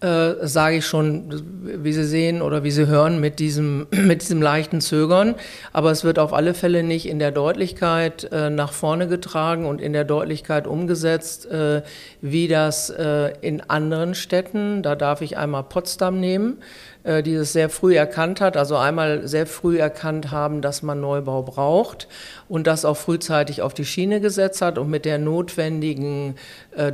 äh, 0.00 0.46
sage 0.46 0.76
ich 0.76 0.86
schon, 0.86 1.42
wie 1.62 1.92
Sie 1.92 2.04
sehen 2.04 2.40
oder 2.40 2.64
wie 2.64 2.70
Sie 2.70 2.86
hören, 2.86 3.20
mit 3.20 3.38
diesem, 3.38 3.86
mit 3.90 4.22
diesem 4.22 4.40
leichten 4.40 4.80
Zögern. 4.80 5.34
Aber 5.72 5.90
es 5.90 6.04
wird 6.04 6.18
auf 6.18 6.32
alle 6.32 6.54
Fälle 6.54 6.82
nicht 6.82 7.06
in 7.06 7.18
der 7.18 7.32
Deutlichkeit 7.32 8.24
äh, 8.32 8.48
nach 8.48 8.72
vorne 8.72 9.08
getragen 9.08 9.66
und 9.66 9.80
in 9.80 9.92
der 9.92 10.04
Deutlichkeit 10.04 10.66
umgesetzt, 10.66 11.46
äh, 11.50 11.82
wie 12.22 12.48
das 12.48 12.90
äh, 12.90 13.32
in 13.42 13.60
anderen 13.60 14.14
Städten, 14.14 14.82
da 14.82 14.96
darf 14.96 15.20
ich 15.20 15.36
einmal 15.36 15.64
Potsdam 15.64 16.18
nehmen, 16.18 16.62
äh, 17.04 17.22
die 17.22 17.34
es 17.34 17.52
sehr 17.52 17.68
früh 17.68 17.96
erkannt 17.96 18.40
hat, 18.40 18.56
also 18.56 18.76
einmal 18.76 19.28
sehr 19.28 19.46
früh 19.46 19.78
erkannt 19.78 20.30
haben, 20.30 20.62
dass 20.62 20.82
man 20.82 21.00
Neubau 21.00 21.42
braucht 21.42 22.08
und 22.48 22.66
das 22.66 22.86
auch 22.86 22.96
frühzeitig 22.96 23.60
auf 23.60 23.74
die 23.74 23.84
Schiene 23.84 24.20
gesetzt 24.20 24.62
hat 24.62 24.78
und 24.78 24.88
mit 24.88 25.04
der 25.04 25.18
notwendigen 25.18 26.36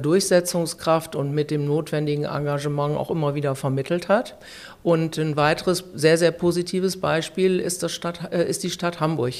Durchsetzungskraft 0.02 1.14
und 1.14 1.32
mit 1.32 1.50
dem 1.50 1.66
notwendigen 1.66 2.24
Engagement 2.24 2.95
auch 2.96 3.10
immer 3.10 3.34
wieder 3.34 3.54
vermittelt 3.54 4.08
hat. 4.08 4.36
Und 4.86 5.18
ein 5.18 5.36
weiteres 5.36 5.82
sehr, 5.94 6.16
sehr 6.16 6.30
positives 6.30 7.00
Beispiel 7.00 7.58
ist, 7.58 7.82
das 7.82 7.90
Stadt, 7.90 8.32
äh, 8.32 8.48
ist 8.48 8.62
die 8.62 8.70
Stadt 8.70 9.00
Hamburg, 9.00 9.32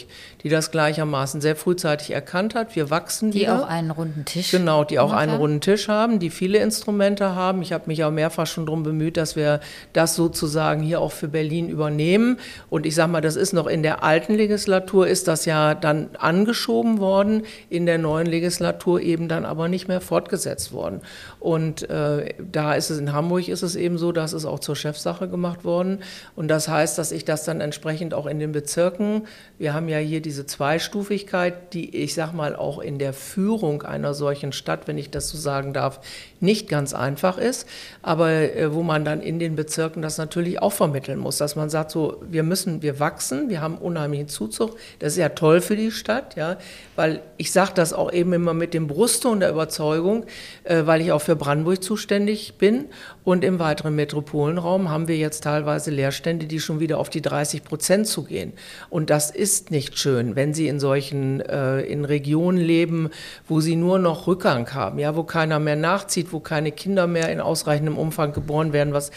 die 0.43 0.49
das 0.49 0.73
gleichermaßen 0.73 1.41
sehr 1.41 1.55
frühzeitig 1.55 2.11
erkannt 2.11 2.57
hat. 2.57 2.75
Wir 2.75 2.91
wachsen 2.91 3.31
die 3.31 3.43
wieder. 3.43 3.63
auch 3.63 3.69
einen 3.69 3.93
runden 3.93 4.25
Tisch 4.25 4.51
Genau, 4.51 4.83
die 4.83 4.99
auch 4.99 5.13
einen 5.13 5.31
haben. 5.31 5.39
runden 5.39 5.61
Tisch 5.61 5.87
haben, 5.87 6.19
die 6.19 6.31
viele 6.31 6.59
Instrumente 6.59 7.37
haben. 7.37 7.63
Ich 7.63 7.73
habe 7.73 7.85
mich 7.87 8.03
auch 8.03 8.11
mehrfach 8.11 8.49
schon 8.49 8.67
darum 8.67 8.83
bemüht, 8.83 9.17
dass 9.17 9.37
wir 9.37 9.61
das 9.93 10.17
sozusagen 10.17 10.83
hier 10.83 11.01
auch 11.01 11.13
für 11.13 11.29
Berlin 11.29 11.69
übernehmen. 11.69 12.39
Und 12.69 12.85
ich 12.85 12.97
sage 12.97 13.13
mal, 13.13 13.21
das 13.21 13.37
ist 13.37 13.53
noch 13.53 13.69
in 13.69 13.85
der 13.85 14.03
alten 14.03 14.35
Legislatur, 14.35 15.07
ist 15.07 15.29
das 15.29 15.45
ja 15.45 15.77
dann 15.77 16.09
angeschoben 16.19 16.99
worden, 16.99 17.45
in 17.71 17.87
der 17.87 17.99
neuen 17.99 18.27
Legislatur 18.27 19.01
eben 19.01 19.29
dann 19.29 19.45
aber 19.45 19.69
nicht 19.69 19.87
mehr 19.87 20.01
fortgesetzt 20.01 20.73
worden. 20.73 21.03
Und 21.39 21.89
äh, 21.89 22.35
da 22.51 22.75
ist 22.75 22.91
es 22.91 22.99
in 22.99 23.13
Hamburg 23.13 23.47
ist 23.47 23.63
es 23.63 23.77
eben 23.77 23.97
so, 23.97 24.11
dass 24.11 24.33
es 24.33 24.45
auch 24.45 24.59
zur 24.59 24.75
Chefsache 24.75 25.27
geworden 25.27 25.36
gemacht 25.37 25.65
worden. 25.65 26.01
Und 26.35 26.49
das 26.49 26.69
heißt, 26.69 26.99
dass 26.99 27.13
ich 27.13 27.25
das 27.25 27.45
dann 27.45 27.61
entsprechend 27.61 28.15
auch 28.15 28.27
in 28.27 28.39
den 28.39 28.53
Bezirken, 28.53 29.27
wir 29.59 29.75
haben 29.75 29.89
ja 29.89 29.99
hier 29.99 30.21
diese 30.21 30.47
Zweistufigkeit, 30.47 31.73
die 31.73 31.95
ich 31.97 32.15
sag 32.15 32.33
mal 32.33 32.57
auch 32.57 32.79
in 32.79 32.99
der 32.99 33.13
Führung 33.13 33.83
einer 33.83 34.15
solchen 34.15 34.53
Stadt, 34.53 34.89
wenn 34.89 34.99
ich 34.99 35.11
das 35.11 35.29
so 35.29 35.39
sagen 35.39 35.73
darf, 35.73 36.01
nicht 36.41 36.69
ganz 36.69 36.95
einfach 36.95 37.39
ist, 37.39 37.67
aber 38.03 38.31
äh, 38.31 38.73
wo 38.75 38.83
man 38.83 39.05
dann 39.05 39.21
in 39.21 39.39
den 39.39 39.57
Bezirken 39.57 40.03
das 40.03 40.19
natürlich 40.19 40.61
auch 40.61 40.73
vermitteln 40.73 41.19
muss, 41.19 41.39
dass 41.39 41.57
man 41.57 41.71
sagt, 41.71 41.91
so, 41.91 42.23
wir 42.29 42.43
müssen, 42.43 42.83
wir 42.83 43.01
wachsen, 43.01 43.49
wir 43.49 43.61
haben 43.61 43.79
unheimlichen 43.79 44.29
Zuzug, 44.29 44.77
das 44.99 45.13
ist 45.13 45.19
ja 45.19 45.31
toll 45.31 45.61
für 45.61 45.77
die 45.77 45.91
Stadt, 45.91 46.37
ja, 46.37 46.57
weil 46.95 47.21
ich 47.37 47.53
sage 47.53 47.73
das 47.75 47.93
auch 47.93 48.13
eben 48.13 48.33
immer 48.33 48.55
mit 48.55 48.75
dem 48.75 48.87
Brustton 48.87 49.41
der 49.41 49.51
Überzeugung, 49.51 50.27
äh, 50.65 50.83
weil 50.85 51.01
ich 51.01 51.13
auch 51.13 51.23
für 51.23 51.37
Brandenburg 51.37 51.83
zuständig 51.83 52.55
bin 52.59 52.87
und 53.25 53.43
im 53.45 53.59
weiteren 53.59 53.97
Metropolenraum 53.97 54.91
haben 54.91 55.09
wir 55.09 55.17
jetzt 55.27 55.45
teilweise 55.45 55.91
Leerstände, 55.91 56.47
die 56.47 56.61
schon 56.61 56.81
wieder 56.81 56.99
auf 56.99 57.11
die 57.11 57.21
30 57.21 57.65
Prozent 57.65 58.07
zugehen. 58.07 58.53
Und 58.89 59.11
das 59.11 59.31
ist 59.31 59.71
nicht 59.71 59.99
schön, 59.99 60.37
wenn 60.37 60.55
Sie 60.55 60.69
in 60.69 60.81
solchen, 60.81 61.41
äh, 61.41 61.81
in 61.81 62.05
Regionen 62.05 62.59
leben, 62.59 63.11
wo 63.47 63.61
Sie 63.61 63.77
nur 63.77 63.99
noch 63.99 64.27
Rückgang 64.27 64.73
haben, 64.73 64.99
ja, 64.99 65.17
wo 65.17 65.25
keiner 65.25 65.59
mehr 65.59 65.77
nachzieht, 65.77 66.33
wo 66.33 66.41
keine 66.41 66.73
Kinder 66.73 67.07
mehr 67.07 67.31
in 67.31 67.41
ausreichendem 67.41 67.99
Umfang 67.99 68.33
geboren 68.33 68.73
werden. 68.73 68.93
Was 68.93 69.11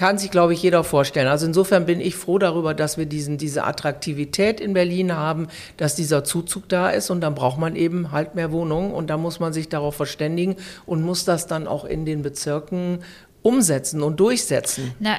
kann 0.00 0.16
sich, 0.16 0.30
glaube 0.30 0.54
ich, 0.54 0.62
jeder 0.62 0.82
vorstellen. 0.82 1.28
Also 1.28 1.44
insofern 1.44 1.84
bin 1.84 2.00
ich 2.00 2.16
froh 2.16 2.38
darüber, 2.38 2.72
dass 2.72 2.96
wir 2.96 3.04
diesen, 3.04 3.36
diese 3.36 3.64
Attraktivität 3.64 4.58
in 4.58 4.72
Berlin 4.72 5.14
haben, 5.14 5.48
dass 5.76 5.94
dieser 5.94 6.24
Zuzug 6.24 6.70
da 6.70 6.88
ist 6.88 7.10
und 7.10 7.20
dann 7.20 7.34
braucht 7.34 7.58
man 7.58 7.76
eben 7.76 8.10
halt 8.10 8.34
mehr 8.34 8.50
Wohnungen 8.50 8.92
und 8.92 9.10
da 9.10 9.18
muss 9.18 9.40
man 9.40 9.52
sich 9.52 9.68
darauf 9.68 9.94
verständigen 9.94 10.56
und 10.86 11.02
muss 11.02 11.26
das 11.26 11.46
dann 11.46 11.68
auch 11.68 11.84
in 11.84 12.06
den 12.06 12.22
Bezirken 12.22 13.00
umsetzen 13.42 14.02
und 14.02 14.20
durchsetzen? 14.20 14.94
Na, 15.00 15.18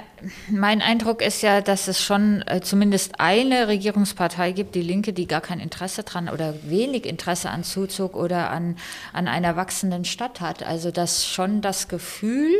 mein 0.49 0.81
Eindruck 0.81 1.21
ist 1.21 1.41
ja, 1.41 1.61
dass 1.61 1.87
es 1.87 2.01
schon 2.01 2.43
äh, 2.47 2.61
zumindest 2.61 3.19
eine 3.19 3.67
Regierungspartei 3.67 4.51
gibt, 4.51 4.75
die 4.75 4.81
Linke, 4.81 5.13
die 5.13 5.27
gar 5.27 5.41
kein 5.41 5.59
Interesse 5.59 6.03
dran 6.03 6.29
oder 6.29 6.53
wenig 6.63 7.05
Interesse 7.05 7.49
an 7.49 7.63
Zuzug 7.63 8.15
oder 8.15 8.49
an, 8.49 8.77
an 9.13 9.27
einer 9.27 9.55
wachsenden 9.55 10.05
Stadt 10.05 10.41
hat. 10.41 10.63
Also 10.63 10.91
dass 10.91 11.25
schon 11.25 11.61
das 11.61 11.87
Gefühl, 11.87 12.51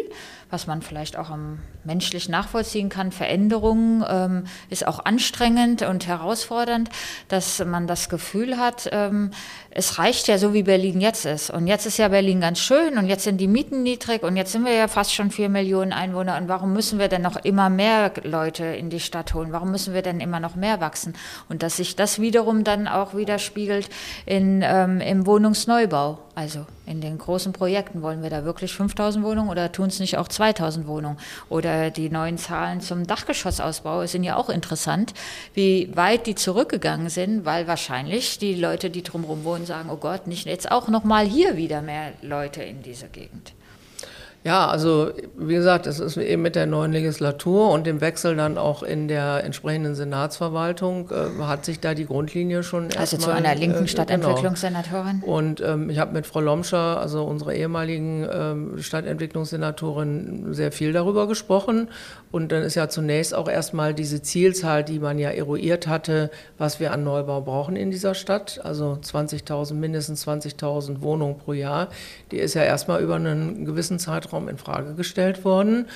was 0.52 0.67
man 0.67 0.82
vielleicht 0.82 1.17
auch 1.17 1.30
am 1.30 1.60
menschlich 1.84 2.30
nachvollziehen 2.30 2.89
kann, 2.89 3.12
Veränderungen 3.12 4.04
ähm, 4.08 4.43
ist 4.69 4.86
auch 4.86 5.04
anstrengend 5.04 5.82
und 5.82 6.08
herausfordernd, 6.08 6.89
dass 7.30 7.63
man 7.65 7.88
das 7.88 8.10
Gefühl 8.10 8.58
hat, 8.58 8.89
ähm, 8.91 9.32
es 9.71 9.97
reicht 9.97 10.28
ja 10.28 10.38
so, 10.38 10.54
wie 10.54 10.63
Berlin 10.63 11.00
jetzt 11.00 11.26
ist. 11.26 11.50
Und 11.50 11.67
jetzt 11.67 11.86
ist 11.86 11.97
ja 11.97 12.10
Berlin 12.10 12.41
ganz 12.41 12.60
schön 12.60 12.97
und 12.97 13.08
jetzt 13.08 13.24
sind 13.24 13.38
die 13.38 13.47
Mieten 13.47 13.84
niedrig 13.84 14.24
und 14.24 14.36
jetzt 14.36 14.52
sind 14.52 14.65
wir 14.65 14.74
ja 14.74 14.88
fast 14.88 15.13
schon 15.13 15.32
vier 15.32 15.50
Millionen 15.50 15.93
Einwohner. 15.93 16.38
Und 16.38 16.50
warum 16.50 16.74
müssen 16.74 17.00
wir 17.00 17.08
denn 17.08 17.21
noch 17.21 17.38
immer 17.38 17.50
mehr 17.51 18.11
Leute 18.23 18.65
in 18.65 18.89
die 18.89 18.99
Stadt 18.99 19.33
holen? 19.33 19.51
Warum 19.51 19.71
müssen 19.71 19.93
wir 19.93 20.01
denn 20.01 20.19
immer 20.19 20.39
noch 20.39 20.55
mehr 20.55 20.81
wachsen? 20.81 21.13
Und 21.49 21.63
dass 21.63 21.77
sich 21.77 21.95
das 21.95 22.19
wiederum 22.19 22.63
dann 22.63 22.87
auch 22.87 23.13
widerspiegelt 23.13 23.89
in, 24.25 24.61
ähm, 24.63 25.01
im 25.01 25.25
Wohnungsneubau. 25.25 26.19
Also 26.33 26.65
in 26.85 27.01
den 27.01 27.17
großen 27.17 27.53
Projekten 27.53 28.01
wollen 28.01 28.23
wir 28.23 28.29
da 28.29 28.45
wirklich 28.45 28.73
5000 28.73 29.23
Wohnungen 29.23 29.49
oder 29.49 29.71
tun 29.71 29.87
es 29.87 29.99
nicht 29.99 30.17
auch 30.17 30.27
2000 30.27 30.87
Wohnungen? 30.87 31.17
Oder 31.49 31.91
die 31.91 32.09
neuen 32.09 32.37
Zahlen 32.37 32.81
zum 32.81 33.05
Dachgeschossausbau 33.05 34.05
sind 34.07 34.23
ja 34.23 34.37
auch 34.37 34.49
interessant, 34.49 35.13
wie 35.53 35.91
weit 35.95 36.27
die 36.27 36.35
zurückgegangen 36.35 37.09
sind, 37.09 37.45
weil 37.45 37.67
wahrscheinlich 37.67 38.39
die 38.39 38.55
Leute, 38.55 38.89
die 38.89 39.03
drumherum 39.03 39.43
wohnen, 39.43 39.65
sagen, 39.65 39.89
oh 39.91 39.97
Gott, 39.97 40.27
nicht 40.27 40.45
jetzt 40.45 40.71
auch 40.71 40.87
noch 40.87 41.03
mal 41.03 41.25
hier 41.25 41.57
wieder 41.57 41.81
mehr 41.81 42.13
Leute 42.21 42.63
in 42.63 42.81
dieser 42.81 43.07
Gegend. 43.07 43.53
Ja, 44.43 44.67
also 44.67 45.12
wie 45.38 45.54
gesagt, 45.54 45.86
es 45.86 45.99
ist 45.99 46.17
eben 46.17 46.41
mit 46.41 46.56
der 46.56 46.65
neuen 46.65 46.91
Legislatur 46.91 47.69
und 47.69 47.86
dem 47.86 48.01
Wechsel 48.01 48.36
dann 48.36 48.58
auch 48.58 48.82
in 48.82 49.08
der 49.08 49.43
entsprechenden 49.43 49.93
Senatsverwaltung 49.93 51.12
äh, 51.12 51.43
hat 51.43 51.63
sich 51.63 51.80
da 51.80 51.93
die 51.93 52.08
Grundlinie 52.08 52.63
schon 52.63 52.88
also 52.97 53.17
zu 53.17 53.30
einer 53.30 53.54
linken 53.54 53.86
äh, 53.86 53.88
Stadtentwicklungssenatorin. 53.88 55.21
Genau. 55.21 55.32
Und 55.32 55.62
ähm, 55.62 55.91
ich 55.91 55.99
habe 55.99 56.13
mit 56.13 56.25
Frau 56.25 56.41
Lomscher, 56.41 56.99
also 56.99 57.23
unserer 57.23 57.54
ehemaligen 57.54 58.27
ähm, 58.32 58.82
Stadtentwicklungssenatorin, 58.82 60.56
sehr 60.56 60.71
viel 60.71 60.91
darüber 60.91 61.27
gesprochen. 61.27 61.89
Und 62.32 62.51
dann 62.51 62.63
ist 62.63 62.73
ja 62.73 62.89
zunächst 62.89 63.36
auch 63.36 63.47
erstmal 63.47 63.93
diese 63.93 64.23
Zielzahl, 64.23 64.84
die 64.84 64.97
man 64.97 65.19
ja 65.19 65.30
eruiert 65.30 65.86
hatte, 65.86 66.32
was 66.58 66.80
wir 66.80 66.93
an 66.93 67.04
Neubau 67.04 67.41
brauchen 67.41 67.75
in 67.75 67.91
dieser 67.91 68.15
Stadt, 68.15 68.60
also 68.63 68.97
20.000 69.04 69.75
mindestens 69.75 70.25
20.000 70.25 71.01
Wohnungen 71.01 71.38
pro 71.38 71.54
Jahr, 71.54 71.89
die 72.32 72.38
ist 72.38 72.56
ja 72.56 72.63
erstmal 72.63 73.04
über 73.04 73.15
einen 73.15 73.65
gewissen 73.65 73.99
Zeitraum 73.99 74.30
Zeitraum 74.31 74.47
in 74.47 74.57
Frage 74.57 74.93
gestellt 74.93 75.43
worden. 75.45 75.87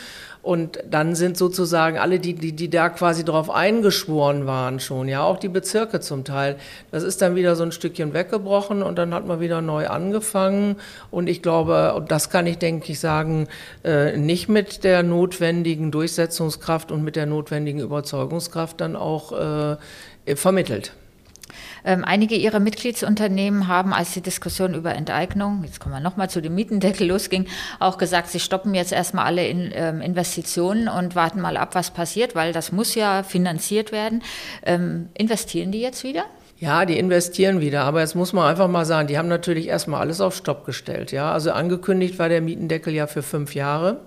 Und 0.41 0.79
dann 0.89 1.15
sind 1.15 1.37
sozusagen 1.37 1.97
alle, 1.97 2.19
die, 2.19 2.35
die, 2.35 2.51
die 2.51 2.69
da 2.69 2.89
quasi 2.89 3.25
drauf 3.25 3.49
eingeschworen 3.49 4.45
waren 4.45 4.79
schon, 4.79 5.07
ja, 5.07 5.23
auch 5.23 5.37
die 5.37 5.49
Bezirke 5.49 6.01
zum 6.01 6.23
Teil. 6.23 6.57
Das 6.91 7.01
ist 7.01 7.21
dann 7.23 7.35
wieder 7.35 7.55
so 7.55 7.63
ein 7.63 7.71
Stückchen 7.71 8.13
weggebrochen 8.13 8.83
und 8.83 8.99
dann 8.99 9.13
hat 9.15 9.25
man 9.25 9.39
wieder 9.39 9.61
neu 9.61 9.87
angefangen. 9.87 10.75
Und 11.09 11.27
ich 11.27 11.41
glaube, 11.41 12.05
das 12.07 12.29
kann 12.29 12.45
ich, 12.45 12.59
denke 12.59 12.91
ich, 12.91 12.99
sagen, 12.99 13.47
äh, 13.83 14.17
nicht 14.17 14.47
mit 14.47 14.83
der 14.83 15.01
notwendigen 15.01 15.89
Durchsetzungskraft 15.89 16.91
und 16.91 17.03
mit 17.03 17.15
der 17.15 17.25
notwendigen 17.25 17.79
Überzeugungskraft 17.79 18.79
dann 18.81 18.95
auch 18.95 19.31
äh, 19.31 20.35
vermittelt. 20.35 20.91
Ähm, 21.85 22.03
einige 22.03 22.35
ihrer 22.35 22.59
Mitgliedsunternehmen 22.59 23.67
haben, 23.67 23.93
als 23.93 24.13
die 24.13 24.21
Diskussion 24.21 24.73
über 24.73 24.95
Enteignung, 24.95 25.63
jetzt 25.63 25.79
kommen 25.79 25.93
wir 25.95 25.99
nochmal 25.99 26.29
zu 26.29 26.41
dem 26.41 26.55
Mietendeckel 26.55 27.07
losging, 27.07 27.47
auch 27.79 27.97
gesagt, 27.97 28.29
sie 28.29 28.39
stoppen 28.39 28.73
jetzt 28.73 28.91
erstmal 28.91 29.25
alle 29.25 29.47
in, 29.47 29.71
ähm, 29.73 30.01
Investitionen 30.01 30.87
und 30.87 31.15
warten 31.15 31.41
mal 31.41 31.57
ab, 31.57 31.75
was 31.75 31.91
passiert, 31.91 32.35
weil 32.35 32.53
das 32.53 32.71
muss 32.71 32.95
ja 32.95 33.23
finanziert 33.23 33.91
werden. 33.91 34.23
Ähm, 34.65 35.09
investieren 35.13 35.71
die 35.71 35.81
jetzt 35.81 36.03
wieder? 36.03 36.25
Ja, 36.57 36.85
die 36.85 36.97
investieren 36.97 37.59
wieder, 37.59 37.83
aber 37.83 37.99
jetzt 37.99 38.15
muss 38.15 38.31
man 38.31 38.47
einfach 38.47 38.69
mal 38.69 38.85
sagen, 38.85 39.09
die 39.09 39.17
haben 39.17 39.27
natürlich 39.27 39.67
erstmal 39.67 39.99
alles 39.99 40.21
auf 40.21 40.35
Stopp 40.35 40.65
gestellt. 40.65 41.11
Ja, 41.11 41.33
also 41.33 41.51
angekündigt 41.51 42.17
war 42.17 42.29
der 42.29 42.41
Mietendeckel 42.41 42.93
ja 42.93 43.07
für 43.07 43.23
fünf 43.23 43.55
Jahre. 43.55 43.99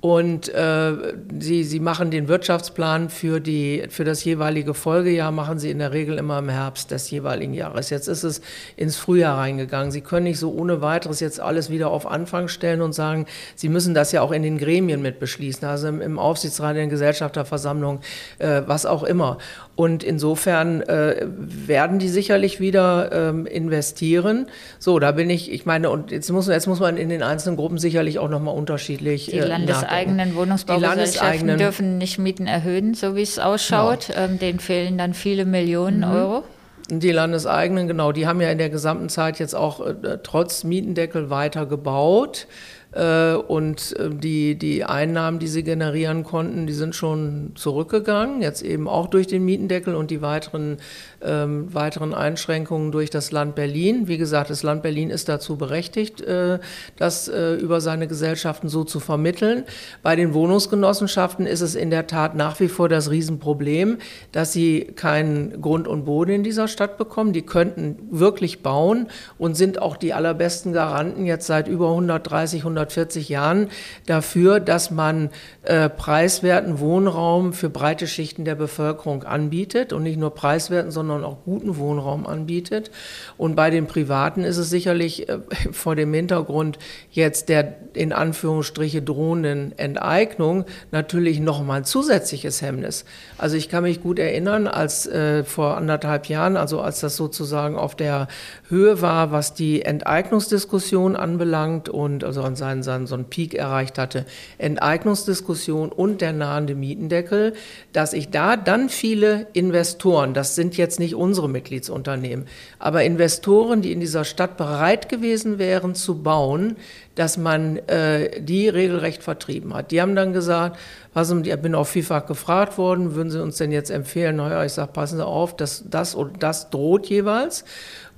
Und 0.00 0.48
äh, 0.54 0.92
sie, 1.38 1.62
sie 1.62 1.78
machen 1.78 2.10
den 2.10 2.26
Wirtschaftsplan 2.26 3.10
für, 3.10 3.38
die, 3.38 3.84
für 3.90 4.04
das 4.04 4.24
jeweilige 4.24 4.72
Folgejahr, 4.72 5.30
machen 5.30 5.58
sie 5.58 5.70
in 5.70 5.78
der 5.78 5.92
Regel 5.92 6.16
immer 6.16 6.38
im 6.38 6.48
Herbst 6.48 6.90
des 6.90 7.10
jeweiligen 7.10 7.52
Jahres. 7.52 7.90
Jetzt 7.90 8.08
ist 8.08 8.22
es 8.22 8.40
ins 8.76 8.96
Frühjahr 8.96 9.36
reingegangen. 9.36 9.90
Sie 9.90 10.00
können 10.00 10.24
nicht 10.24 10.38
so 10.38 10.52
ohne 10.52 10.80
weiteres 10.80 11.20
jetzt 11.20 11.38
alles 11.38 11.68
wieder 11.68 11.90
auf 11.90 12.06
Anfang 12.06 12.48
stellen 12.48 12.80
und 12.80 12.94
sagen, 12.94 13.26
Sie 13.56 13.68
müssen 13.68 13.92
das 13.92 14.10
ja 14.12 14.22
auch 14.22 14.32
in 14.32 14.42
den 14.42 14.56
Gremien 14.56 15.02
mit 15.02 15.20
beschließen, 15.20 15.68
also 15.68 15.88
im, 15.88 16.00
im 16.00 16.18
Aufsichtsrat, 16.18 16.70
in 16.70 16.76
der 16.76 16.86
Gesellschafterversammlung, 16.86 18.00
äh, 18.38 18.62
was 18.64 18.86
auch 18.86 19.02
immer. 19.02 19.36
Und 19.76 20.02
insofern 20.02 20.82
äh, 20.82 21.26
werden 21.26 21.98
die 21.98 22.08
sicherlich 22.08 22.60
wieder 22.60 23.10
ähm, 23.12 23.46
investieren. 23.46 24.46
So, 24.78 24.98
da 24.98 25.12
bin 25.12 25.30
ich, 25.30 25.50
ich 25.50 25.64
meine, 25.64 25.90
und 25.90 26.10
jetzt 26.10 26.30
muss, 26.30 26.48
jetzt 26.48 26.66
muss 26.66 26.80
man 26.80 26.96
in 26.96 27.08
den 27.08 27.22
einzelnen 27.22 27.56
Gruppen 27.56 27.78
sicherlich 27.78 28.18
auch 28.18 28.28
nochmal 28.28 28.54
unterschiedlich. 28.54 29.26
Die 29.26 29.38
äh, 29.38 29.89
landeseigenen 29.90 30.34
Wohnungsbaugesellschaften 30.36 31.58
dürfen 31.58 31.98
nicht 31.98 32.18
Mieten 32.18 32.46
erhöhen, 32.46 32.94
so 32.94 33.16
wie 33.16 33.22
es 33.22 33.38
ausschaut. 33.38 34.08
Genau. 34.08 34.20
Ähm, 34.20 34.38
denen 34.38 34.60
fehlen 34.60 34.98
dann 34.98 35.14
viele 35.14 35.44
Millionen 35.44 35.98
mhm. 35.98 36.14
Euro. 36.14 36.44
Die 36.88 37.12
Landeseigenen, 37.12 37.86
genau, 37.86 38.10
die 38.10 38.26
haben 38.26 38.40
ja 38.40 38.50
in 38.50 38.58
der 38.58 38.70
gesamten 38.70 39.08
Zeit 39.08 39.38
jetzt 39.38 39.54
auch 39.54 39.86
äh, 39.86 40.18
trotz 40.22 40.64
Mietendeckel 40.64 41.30
weiter 41.30 41.66
gebaut. 41.66 42.48
Äh, 42.92 43.34
und 43.34 43.96
äh, 43.98 44.10
die, 44.10 44.56
die 44.56 44.84
Einnahmen, 44.84 45.38
die 45.38 45.46
sie 45.46 45.62
generieren 45.62 46.24
konnten, 46.24 46.66
die 46.66 46.72
sind 46.72 46.96
schon 46.96 47.52
zurückgegangen, 47.54 48.42
jetzt 48.42 48.62
eben 48.62 48.88
auch 48.88 49.06
durch 49.06 49.28
den 49.28 49.44
Mietendeckel 49.44 49.94
und 49.94 50.10
die 50.10 50.22
weiteren, 50.22 50.78
ähm, 51.22 51.72
weiteren 51.72 52.14
Einschränkungen 52.14 52.90
durch 52.90 53.08
das 53.10 53.30
Land 53.30 53.54
Berlin. 53.54 54.08
Wie 54.08 54.18
gesagt, 54.18 54.50
das 54.50 54.64
Land 54.64 54.82
Berlin 54.82 55.10
ist 55.10 55.28
dazu 55.28 55.56
berechtigt, 55.56 56.20
äh, 56.22 56.58
das 56.96 57.28
äh, 57.28 57.54
über 57.54 57.80
seine 57.80 58.08
Gesellschaften 58.08 58.68
so 58.68 58.82
zu 58.82 58.98
vermitteln. 58.98 59.64
Bei 60.02 60.16
den 60.16 60.34
Wohnungsgenossenschaften 60.34 61.46
ist 61.46 61.60
es 61.60 61.76
in 61.76 61.90
der 61.90 62.08
Tat 62.08 62.34
nach 62.34 62.58
wie 62.58 62.68
vor 62.68 62.88
das 62.88 63.10
Riesenproblem, 63.10 63.98
dass 64.32 64.52
sie 64.52 64.80
keinen 64.96 65.62
Grund 65.62 65.86
und 65.86 66.06
Boden 66.06 66.32
in 66.32 66.42
dieser 66.42 66.66
Stadt 66.66 66.98
bekommen. 66.98 67.32
Die 67.32 67.42
könnten 67.42 67.96
wirklich 68.10 68.64
bauen 68.64 69.06
und 69.38 69.56
sind 69.56 69.80
auch 69.80 69.96
die 69.96 70.12
allerbesten 70.12 70.72
Garanten 70.72 71.24
jetzt 71.24 71.46
seit 71.46 71.68
über 71.68 71.90
130, 71.90 72.62
100 72.62 72.79
140 72.80 73.28
Jahren 73.28 73.68
dafür, 74.06 74.60
dass 74.60 74.90
man 74.90 75.30
äh, 75.62 75.88
preiswerten 75.88 76.80
Wohnraum 76.80 77.52
für 77.52 77.68
breite 77.68 78.06
Schichten 78.06 78.44
der 78.44 78.54
Bevölkerung 78.54 79.24
anbietet 79.24 79.92
und 79.92 80.02
nicht 80.02 80.18
nur 80.18 80.34
preiswerten, 80.34 80.90
sondern 80.90 81.24
auch 81.24 81.44
guten 81.44 81.76
Wohnraum 81.76 82.26
anbietet. 82.26 82.90
Und 83.36 83.56
bei 83.56 83.70
den 83.70 83.86
Privaten 83.86 84.44
ist 84.44 84.56
es 84.56 84.70
sicherlich 84.70 85.28
äh, 85.28 85.38
vor 85.72 85.96
dem 85.96 86.12
Hintergrund 86.14 86.78
jetzt 87.10 87.48
der 87.48 87.74
in 87.92 88.12
Anführungsstriche 88.12 89.02
drohenden 89.02 89.76
Enteignung 89.78 90.64
natürlich 90.92 91.40
noch 91.40 91.62
mal 91.62 91.78
ein 91.78 91.84
zusätzliches 91.84 92.62
Hemmnis. 92.62 93.04
Also 93.36 93.56
ich 93.56 93.68
kann 93.68 93.82
mich 93.82 94.02
gut 94.02 94.18
erinnern, 94.18 94.66
als 94.66 95.06
äh, 95.06 95.44
vor 95.44 95.76
anderthalb 95.76 96.26
Jahren, 96.26 96.56
also 96.56 96.80
als 96.80 97.00
das 97.00 97.16
sozusagen 97.16 97.76
auf 97.76 97.94
der 97.94 98.28
Höhe 98.68 99.02
war, 99.02 99.32
was 99.32 99.54
die 99.54 99.82
Enteignungsdiskussion 99.82 101.16
anbelangt 101.16 101.88
und 101.88 102.24
also 102.24 102.42
an 102.42 102.56
Seiten 102.56 102.69
sein, 102.70 102.82
sein, 102.82 103.06
so 103.06 103.14
einen 103.14 103.24
Peak 103.24 103.54
erreicht 103.54 103.98
hatte, 103.98 104.24
Enteignungsdiskussion 104.58 105.90
und 105.90 106.20
der 106.20 106.32
nahende 106.32 106.74
Mietendeckel, 106.74 107.54
dass 107.92 108.12
ich 108.12 108.30
da 108.30 108.56
dann 108.56 108.88
viele 108.88 109.46
Investoren, 109.52 110.34
das 110.34 110.54
sind 110.54 110.76
jetzt 110.76 111.00
nicht 111.00 111.14
unsere 111.14 111.48
Mitgliedsunternehmen, 111.48 112.46
aber 112.78 113.02
Investoren, 113.02 113.82
die 113.82 113.92
in 113.92 114.00
dieser 114.00 114.24
Stadt 114.24 114.56
bereit 114.56 115.08
gewesen 115.08 115.58
wären 115.58 115.94
zu 115.94 116.22
bauen, 116.22 116.76
dass 117.14 117.36
man 117.36 117.76
äh, 117.88 118.40
die 118.40 118.68
regelrecht 118.68 119.22
vertrieben 119.22 119.74
hat. 119.74 119.90
Die 119.90 120.00
haben 120.00 120.14
dann 120.14 120.32
gesagt, 120.32 120.78
was, 121.12 121.30
ich 121.30 121.56
bin 121.56 121.74
auch 121.74 121.86
vielfach 121.86 122.24
gefragt 122.26 122.78
worden, 122.78 123.14
würden 123.14 123.30
Sie 123.30 123.42
uns 123.42 123.56
denn 123.56 123.72
jetzt 123.72 123.90
empfehlen? 123.90 124.36
Naja, 124.36 124.64
ich 124.64 124.72
sage, 124.72 124.92
passen 124.92 125.16
Sie 125.16 125.26
auf, 125.26 125.56
dass 125.56 125.84
das 125.90 126.14
und 126.14 126.42
das 126.42 126.70
droht 126.70 127.06
jeweils. 127.06 127.64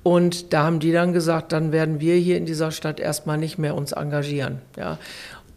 Und 0.03 0.51
da 0.51 0.63
haben 0.63 0.79
die 0.79 0.91
dann 0.91 1.13
gesagt, 1.13 1.53
dann 1.53 1.71
werden 1.71 2.01
wir 2.01 2.15
hier 2.15 2.37
in 2.37 2.45
dieser 2.45 2.71
Stadt 2.71 2.99
erstmal 2.99 3.37
nicht 3.37 3.57
mehr 3.57 3.73
uns 3.73 3.93
engagieren. 3.93 4.59
Ja. 4.77 4.97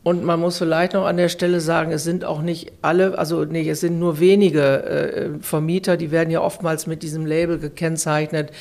Und 0.05 0.23
man 0.23 0.39
muss 0.39 0.59
vielleicht 0.59 0.93
noch 0.93 1.05
an 1.05 1.17
der 1.17 1.29
Stelle 1.29 1.61
sagen, 1.61 1.91
es 1.91 2.05
sind 2.05 2.25
auch 2.25 2.41
nicht 2.41 2.71
alle, 2.81 3.19
also 3.19 3.45
nicht, 3.45 3.67
es 3.67 3.81
sind 3.81 3.99
nur 3.99 4.21
wenige 4.21 4.85
äh, 4.85 5.29
Vermieter, 5.41 5.97
die 5.97 6.13
werden 6.13 6.31
ja 6.31 6.43
oftmals 6.43 6.87
mit 6.87 7.03
diesem 7.03 7.27
Label 7.27 7.59
gekennzeichnet 7.59 8.53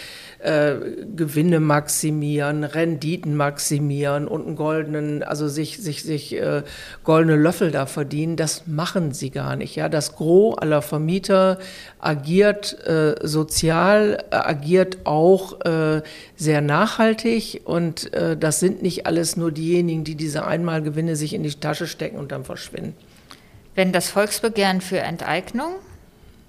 äh, 0.45 0.75
Gewinne 1.15 1.60
maximieren, 1.60 2.63
Renditen 2.63 3.36
maximieren 3.36 4.27
und 4.27 4.45
einen 4.45 4.55
goldenen, 4.55 5.23
also 5.23 5.47
sich, 5.47 5.79
sich, 5.79 6.03
sich 6.03 6.36
äh, 6.36 6.63
goldene 7.03 7.36
Löffel 7.36 7.71
da 7.71 7.86
verdienen, 7.86 8.36
das 8.36 8.67
machen 8.67 9.12
sie 9.12 9.31
gar 9.31 9.55
nicht. 9.55 9.75
Ja, 9.75 9.89
das 9.89 10.15
Gros 10.15 10.58
aller 10.58 10.81
Vermieter 10.81 11.58
agiert 11.99 12.77
äh, 12.88 13.15
sozial, 13.21 14.23
äh, 14.29 14.36
agiert 14.36 14.99
auch 15.05 15.62
äh, 15.62 16.01
sehr 16.36 16.62
nachhaltig 16.62 17.62
und 17.65 18.12
das 18.39 18.60
sind 18.60 18.81
nicht 18.81 19.08
alles 19.08 19.38
nur 19.38 19.51
diejenigen, 19.51 20.03
die 20.03 20.15
diese 20.15 20.45
Einmalgewinne 20.45 21.15
sich 21.15 21.34
in 21.34 21.43
die 21.43 21.53
Tasche 21.53 21.88
stecken 21.88 22.17
und 22.17 22.31
dann 22.31 22.43
verschwinden. 22.43 22.93
Wenn 23.73 23.91
das 23.91 24.10
Volksbegehren 24.10 24.81
für 24.81 24.99
Enteignung 24.99 25.75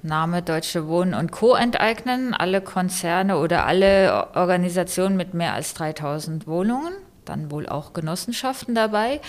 Name 0.06 0.42
Deutsche 0.42 0.88
Wohnen 0.88 1.14
und 1.14 1.32
Co. 1.32 1.54
enteignen, 1.54 2.32
alle 2.32 2.60
Konzerne 2.60 3.38
oder 3.38 3.66
alle 3.66 4.28
Organisationen 4.34 5.16
mit 5.16 5.34
mehr 5.34 5.52
als 5.52 5.74
3000 5.74 6.46
Wohnungen, 6.46 6.92
dann 7.24 7.50
wohl 7.50 7.68
auch 7.68 7.92
Genossenschaften 7.92 8.74
dabei. 8.74 9.20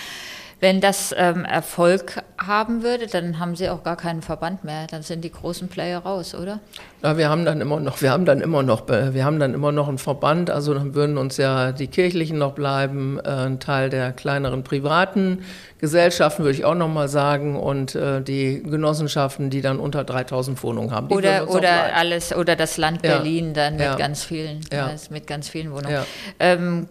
Wenn 0.60 0.82
das 0.82 1.14
ähm, 1.16 1.46
Erfolg 1.46 2.24
haben 2.38 2.82
würde, 2.82 3.06
dann 3.08 3.38
haben 3.38 3.56
sie 3.56 3.70
auch 3.70 3.84
gar 3.84 3.96
keinen 3.96 4.22
Verband 4.24 4.64
mehr. 4.64 4.88
Dann 4.88 5.04
sind 5.04 5.24
die 5.24 5.32
großen 5.32 5.68
Player 5.68 6.00
raus, 6.00 6.34
oder? 6.34 6.60
Ja, 7.04 7.16
wir 7.18 7.30
haben 7.30 7.46
dann 7.46 7.62
immer 7.62 7.80
noch, 7.80 8.02
wir 8.02 8.12
haben 8.12 8.26
dann 8.26 8.42
immer 8.42 8.64
noch, 8.64 8.88
wir 8.88 9.24
haben 9.24 9.40
dann 9.40 9.54
immer 9.54 9.72
noch 9.72 9.88
einen 9.88 10.00
Verband. 10.00 10.50
Also 10.50 10.74
dann 10.74 10.96
würden 10.96 11.18
uns 11.18 11.38
ja 11.38 11.72
die 11.72 11.88
kirchlichen 11.88 12.40
noch 12.40 12.54
bleiben, 12.54 13.20
äh, 13.24 13.30
ein 13.30 13.60
Teil 13.60 13.90
der 13.90 14.12
kleineren 14.12 14.64
privaten 14.64 15.44
Gesellschaften 15.80 16.44
würde 16.44 16.58
ich 16.58 16.66
auch 16.66 16.74
noch 16.74 16.88
mal 16.88 17.08
sagen 17.08 17.56
und 17.56 17.94
äh, 17.94 18.22
die 18.22 18.64
Genossenschaften, 18.64 19.52
die 19.52 19.62
dann 19.62 19.80
unter 19.80 20.04
3000 20.04 20.62
Wohnungen 20.64 20.92
haben. 20.92 21.10
oder 21.10 21.50
oder 21.50 21.96
alles 21.96 22.36
oder 22.36 22.56
das 22.56 22.78
Land 22.78 23.04
Berlin 23.04 23.48
ja. 23.48 23.54
dann 23.54 23.74
mit 23.76 23.86
ja. 23.86 23.96
ganz 23.96 24.24
vielen, 24.24 24.62
ja. 24.72 24.90
mit 25.12 25.28
ganz 25.28 25.50
vielen 25.50 25.72
Wohnungen. 25.72 26.04
Ähm, 26.40 26.90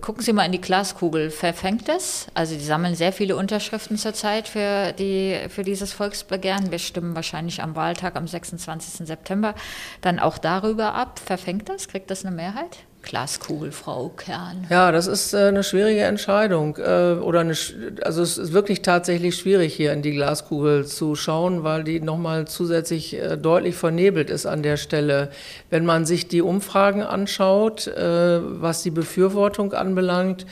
gucken 0.00 0.22
Sie 0.22 0.32
mal 0.32 0.44
in 0.44 0.52
die 0.52 0.60
Glaskugel, 0.60 1.30
verfängt 1.30 1.88
das? 1.88 2.26
Also 2.34 2.54
die 2.54 2.64
sammeln 2.64 2.94
sehr 2.94 3.12
viele 3.12 3.36
Unterschriften 3.36 3.96
zurzeit 3.96 4.48
für, 4.48 4.92
die, 4.92 5.38
für 5.48 5.62
dieses 5.62 5.92
Volksbegehren. 5.92 6.70
Wir 6.70 6.78
stimmen 6.78 7.14
wahrscheinlich 7.14 7.62
am 7.62 7.76
Wahltag 7.76 8.16
am 8.16 8.26
26. 8.26 9.06
September 9.06 9.54
dann 10.00 10.18
auch 10.18 10.38
darüber 10.38 10.94
ab. 10.94 11.18
Verfängt 11.18 11.68
das? 11.68 11.88
Kriegt 11.88 12.10
das 12.10 12.24
eine 12.24 12.34
Mehrheit? 12.34 12.87
Glaskugel, 13.08 13.72
Frau 13.72 14.10
Kern? 14.10 14.66
Ja, 14.68 14.92
das 14.92 15.06
ist 15.06 15.32
äh, 15.32 15.48
eine 15.48 15.64
schwierige 15.64 16.02
Entscheidung. 16.02 16.76
Äh, 16.76 17.14
oder 17.14 17.40
eine, 17.40 17.54
also 18.02 18.22
es 18.22 18.36
ist 18.36 18.52
wirklich 18.52 18.82
tatsächlich 18.82 19.34
schwierig, 19.36 19.74
hier 19.74 19.94
in 19.94 20.02
die 20.02 20.12
Glaskugel 20.12 20.86
zu 20.86 21.16
schauen, 21.16 21.64
weil 21.64 21.84
die 21.84 22.00
nochmal 22.00 22.46
zusätzlich 22.46 23.14
äh, 23.14 23.38
deutlich 23.38 23.76
vernebelt 23.76 24.28
ist 24.28 24.44
an 24.44 24.62
der 24.62 24.76
Stelle. 24.76 25.30
Wenn 25.70 25.86
man 25.86 26.04
sich 26.04 26.28
die 26.28 26.42
Umfragen 26.42 27.02
anschaut, 27.02 27.90
was 27.96 28.82
die 28.82 28.90
Befürwortung 28.90 29.72
anbelangt, 29.72 30.46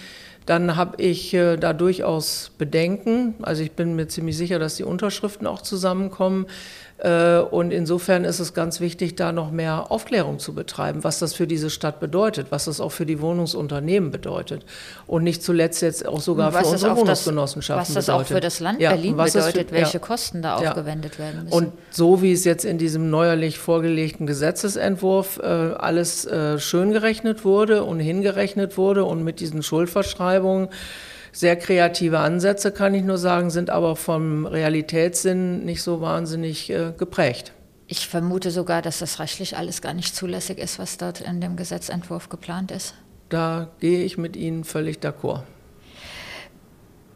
dann 0.47 0.77
habe 0.77 1.03
ich 1.03 1.33
da 1.33 1.73
durchaus 1.73 2.53
Bedenken. 2.57 3.35
Also 3.43 3.63
ich 3.63 3.73
bin 3.73 3.97
mir 3.97 4.07
ziemlich 4.09 4.37
sicher, 4.37 4.59
dass 4.59 4.77
die 4.77 4.85
Unterschriften 4.85 5.47
auch 5.47 5.61
zusammenkommen. 5.61 6.47
Äh, 6.99 7.39
und 7.39 7.73
insofern 7.73 8.25
ist 8.25 8.41
es 8.41 8.55
ganz 8.55 8.81
wichtig, 8.81 9.17
da 9.17 9.33
noch 9.33 9.51
mehr 9.51 9.91
Aufklärung 9.91 10.39
zu 10.39 10.55
betreiben, 10.55 11.05
was 11.05 11.19
das 11.19 11.35
für 11.35 11.47
diese 11.47 11.69
Stadt 11.69 12.01
bedeutet, 12.01 12.47
was 12.51 12.65
das 12.65 12.81
auch 12.81 12.93
für 12.93 13.05
die 13.05 13.21
Wohnungsunternehmen 13.21 14.11
bedeutet. 14.11 14.65
Und 15.07 15.23
nicht 15.23 15.43
zuletzt 15.43 15.83
jetzt 15.83 16.07
auch 16.07 16.21
sogar 16.21 16.53
für 16.53 16.67
unsere 16.67 16.97
Wohnungsgenossenschaften 16.97 17.95
Was 17.95 17.95
das 17.95 18.07
bedeutet. 18.07 18.27
auch 18.27 18.35
für 18.35 18.41
das 18.41 18.61
Land 18.61 18.81
ja, 18.81 18.91
Berlin 18.91 19.17
bedeutet, 19.17 19.69
für, 19.69 19.75
welche 19.75 19.95
ja, 19.95 19.99
Kosten 19.99 20.41
da 20.41 20.61
ja. 20.61 20.71
aufgewendet 20.71 21.19
werden 21.19 21.45
müssen. 21.45 21.55
Und 21.55 21.73
so 21.91 22.23
wie 22.23 22.33
es 22.33 22.45
jetzt 22.45 22.65
in 22.65 22.79
diesem 22.79 23.11
neuerlich 23.11 23.59
vorgelegten 23.59 24.27
Gesetzesentwurf 24.27 25.39
äh, 25.43 25.45
alles 25.45 26.25
äh, 26.25 26.59
schön 26.59 26.93
gerechnet 26.93 27.45
wurde 27.45 27.85
und 27.85 28.01
hingerechnet 28.01 28.79
wurde 28.79 29.05
und 29.05 29.23
mit 29.23 29.41
diesen 29.41 29.63
Schuldverschreibungen, 29.63 30.69
sehr 31.37 31.57
kreative 31.57 32.19
Ansätze, 32.21 32.73
kann 32.73 32.95
ich 32.95 33.05
nur 33.05 33.19
sagen, 33.19 33.51
sind 33.51 33.69
aber 33.69 33.95
vom 33.95 34.47
Realitätssinn 34.47 35.67
nicht 35.67 35.83
so 35.83 36.01
wahnsinnig 36.01 36.71
äh, 36.71 36.93
geprägt. 36.97 37.53
Ich 37.89 38.09
vermute 38.09 38.51
sogar, 38.51 38.81
dass 38.81 39.01
das 39.01 39.21
rechtlich 39.21 39.57
alles 39.57 39.83
gar 39.83 39.93
nicht 39.93 40.17
zulässig 40.17 40.57
ist, 40.59 40.79
was 40.79 40.97
dort 40.97 41.21
in 41.21 41.43
dem 41.43 41.57
Gesetzentwurf 41.57 42.31
geplant 42.31 42.71
ist. 42.71 42.95
Da 43.29 43.69
gehe 43.81 44.03
ich 44.03 44.17
mit 44.17 44.35
Ihnen 44.35 44.65
völlig 44.65 44.99
d'accord. 44.99 45.43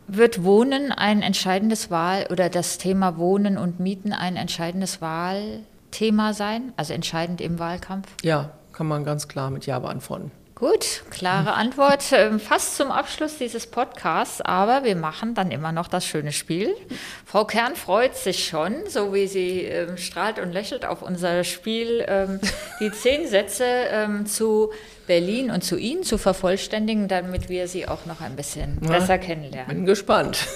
Wird 0.06 0.44
Wohnen 0.44 0.92
ein 0.92 1.22
entscheidendes 1.22 1.90
Wahl 1.90 2.26
oder 2.30 2.50
das 2.50 2.76
Thema 2.76 3.16
Wohnen 3.16 3.56
und 3.56 3.80
Mieten 3.80 4.12
ein 4.12 4.36
entscheidendes 4.36 5.00
Wahlthema 5.00 6.34
sein, 6.34 6.74
also 6.76 6.92
entscheidend 6.92 7.40
im 7.40 7.58
Wahlkampf? 7.58 8.08
Ja, 8.22 8.50
kann 8.72 8.86
man 8.86 9.04
ganz 9.04 9.28
klar 9.28 9.50
mit 9.50 9.64
Ja 9.64 9.78
beantworten. 9.78 10.30
Gut, 10.60 11.04
klare 11.08 11.54
Antwort. 11.54 12.12
Ähm, 12.12 12.38
fast 12.38 12.76
zum 12.76 12.90
Abschluss 12.90 13.38
dieses 13.38 13.66
Podcasts, 13.66 14.42
aber 14.42 14.84
wir 14.84 14.94
machen 14.94 15.32
dann 15.32 15.50
immer 15.50 15.72
noch 15.72 15.88
das 15.88 16.04
schöne 16.04 16.32
Spiel. 16.32 16.76
Frau 17.24 17.46
Kern 17.46 17.76
freut 17.76 18.14
sich 18.14 18.46
schon, 18.46 18.74
so 18.86 19.14
wie 19.14 19.26
sie 19.26 19.62
ähm, 19.62 19.96
strahlt 19.96 20.38
und 20.38 20.52
lächelt 20.52 20.84
auf 20.84 21.00
unser 21.00 21.44
Spiel, 21.44 22.04
ähm, 22.06 22.40
die 22.78 22.92
zehn 22.92 23.26
Sätze 23.26 23.64
ähm, 23.64 24.26
zu 24.26 24.70
Berlin 25.06 25.50
und 25.50 25.64
zu 25.64 25.78
Ihnen 25.78 26.02
zu 26.02 26.18
vervollständigen, 26.18 27.08
damit 27.08 27.48
wir 27.48 27.66
Sie 27.66 27.88
auch 27.88 28.04
noch 28.04 28.20
ein 28.20 28.36
bisschen 28.36 28.80
ja, 28.82 28.90
besser 28.90 29.16
kennenlernen. 29.16 29.74
Bin 29.74 29.86
gespannt. 29.86 30.46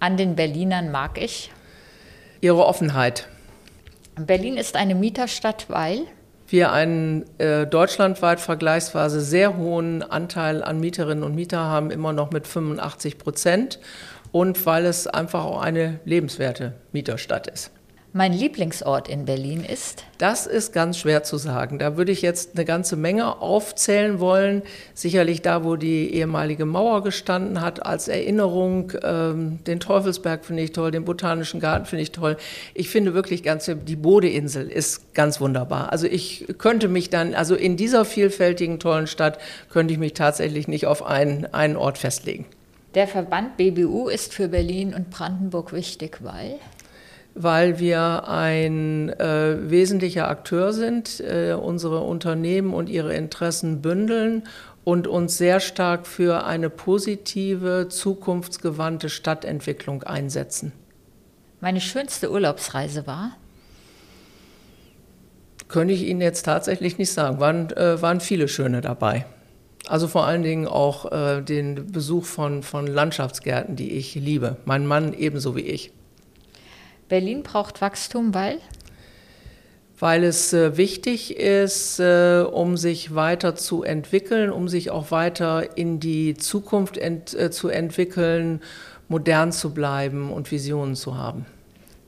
An 0.00 0.16
den 0.16 0.34
Berlinern 0.34 0.90
mag 0.90 1.22
ich. 1.22 1.52
Ihre 2.40 2.66
Offenheit. 2.66 3.28
Berlin 4.16 4.56
ist 4.56 4.74
eine 4.74 4.96
Mieterstadt, 4.96 5.66
weil 5.68 6.08
wir 6.48 6.72
einen 6.72 7.24
äh, 7.38 7.66
deutschlandweit 7.66 8.40
vergleichsweise 8.40 9.20
sehr 9.20 9.56
hohen 9.56 10.02
Anteil 10.02 10.62
an 10.62 10.80
Mieterinnen 10.80 11.24
und 11.24 11.34
Mieter 11.34 11.58
haben, 11.58 11.90
immer 11.90 12.12
noch 12.12 12.30
mit 12.30 12.46
85 12.46 13.18
Prozent 13.18 13.78
und 14.32 14.64
weil 14.66 14.86
es 14.86 15.06
einfach 15.06 15.44
auch 15.44 15.60
eine 15.60 16.00
lebenswerte 16.04 16.74
Mieterstadt 16.92 17.46
ist. 17.46 17.70
Mein 18.14 18.32
Lieblingsort 18.32 19.06
in 19.08 19.26
Berlin 19.26 19.64
ist? 19.64 20.04
Das 20.16 20.46
ist 20.46 20.72
ganz 20.72 20.96
schwer 20.96 21.24
zu 21.24 21.36
sagen. 21.36 21.78
Da 21.78 21.98
würde 21.98 22.10
ich 22.10 22.22
jetzt 22.22 22.56
eine 22.56 22.64
ganze 22.64 22.96
Menge 22.96 23.42
aufzählen 23.42 24.18
wollen. 24.18 24.62
Sicherlich 24.94 25.42
da, 25.42 25.62
wo 25.62 25.76
die 25.76 26.14
ehemalige 26.14 26.64
Mauer 26.64 27.02
gestanden 27.02 27.60
hat, 27.60 27.84
als 27.84 28.08
Erinnerung. 28.08 28.92
Ähm, 29.02 29.58
den 29.66 29.78
Teufelsberg 29.78 30.46
finde 30.46 30.62
ich 30.62 30.72
toll, 30.72 30.90
den 30.90 31.04
Botanischen 31.04 31.60
Garten 31.60 31.84
finde 31.84 32.02
ich 32.02 32.12
toll. 32.12 32.38
Ich 32.72 32.88
finde 32.88 33.12
wirklich 33.12 33.42
ganz, 33.42 33.70
die 33.70 33.96
Bodeinsel 33.96 34.70
ist 34.70 35.12
ganz 35.12 35.38
wunderbar. 35.38 35.92
Also 35.92 36.06
ich 36.06 36.46
könnte 36.56 36.88
mich 36.88 37.10
dann, 37.10 37.34
also 37.34 37.54
in 37.54 37.76
dieser 37.76 38.06
vielfältigen, 38.06 38.80
tollen 38.80 39.06
Stadt, 39.06 39.38
könnte 39.68 39.92
ich 39.92 40.00
mich 40.00 40.14
tatsächlich 40.14 40.66
nicht 40.66 40.86
auf 40.86 41.04
einen, 41.04 41.44
einen 41.52 41.76
Ort 41.76 41.98
festlegen. 41.98 42.46
Der 42.94 43.06
Verband 43.06 43.58
BBU 43.58 44.08
ist 44.08 44.32
für 44.32 44.48
Berlin 44.48 44.94
und 44.94 45.10
Brandenburg 45.10 45.74
wichtig, 45.74 46.20
weil? 46.22 46.58
Weil 47.40 47.78
wir 47.78 48.28
ein 48.28 49.10
äh, 49.10 49.70
wesentlicher 49.70 50.28
Akteur 50.28 50.72
sind, 50.72 51.20
äh, 51.20 51.52
unsere 51.52 52.00
Unternehmen 52.00 52.74
und 52.74 52.88
ihre 52.88 53.14
Interessen 53.14 53.80
bündeln 53.80 54.42
und 54.82 55.06
uns 55.06 55.38
sehr 55.38 55.60
stark 55.60 56.06
für 56.06 56.44
eine 56.44 56.68
positive, 56.68 57.86
zukunftsgewandte 57.88 59.08
Stadtentwicklung 59.08 60.02
einsetzen. 60.02 60.72
Meine 61.60 61.80
schönste 61.80 62.30
Urlaubsreise 62.30 63.06
war? 63.06 63.36
Könnte 65.68 65.94
ich 65.94 66.04
Ihnen 66.04 66.20
jetzt 66.20 66.44
tatsächlich 66.44 66.98
nicht 66.98 67.12
sagen. 67.12 67.38
Waren, 67.38 67.70
äh, 67.70 68.00
waren 68.02 68.20
viele 68.20 68.48
schöne 68.48 68.80
dabei. 68.80 69.26
Also 69.86 70.08
vor 70.08 70.26
allen 70.26 70.42
Dingen 70.42 70.66
auch 70.66 71.12
äh, 71.12 71.42
den 71.42 71.92
Besuch 71.92 72.24
von, 72.24 72.62
von 72.62 72.86
Landschaftsgärten, 72.86 73.76
die 73.76 73.92
ich 73.92 74.14
liebe. 74.16 74.56
Mein 74.64 74.86
Mann 74.86 75.12
ebenso 75.12 75.54
wie 75.54 75.62
ich. 75.62 75.92
Berlin 77.08 77.42
braucht 77.42 77.80
Wachstum, 77.80 78.34
weil? 78.34 78.58
weil 80.00 80.24
es 80.24 80.52
äh, 80.52 80.76
wichtig 80.76 81.36
ist, 81.36 81.98
äh, 81.98 82.42
um 82.42 82.76
sich 82.76 83.14
weiter 83.14 83.56
zu 83.56 83.82
entwickeln, 83.82 84.50
um 84.50 84.68
sich 84.68 84.90
auch 84.90 85.10
weiter 85.10 85.76
in 85.76 85.98
die 86.00 86.34
Zukunft 86.34 86.96
ent, 86.96 87.34
äh, 87.34 87.50
zu 87.50 87.68
entwickeln, 87.68 88.62
modern 89.08 89.52
zu 89.52 89.74
bleiben 89.74 90.32
und 90.32 90.50
Visionen 90.50 90.94
zu 90.94 91.16
haben. 91.16 91.46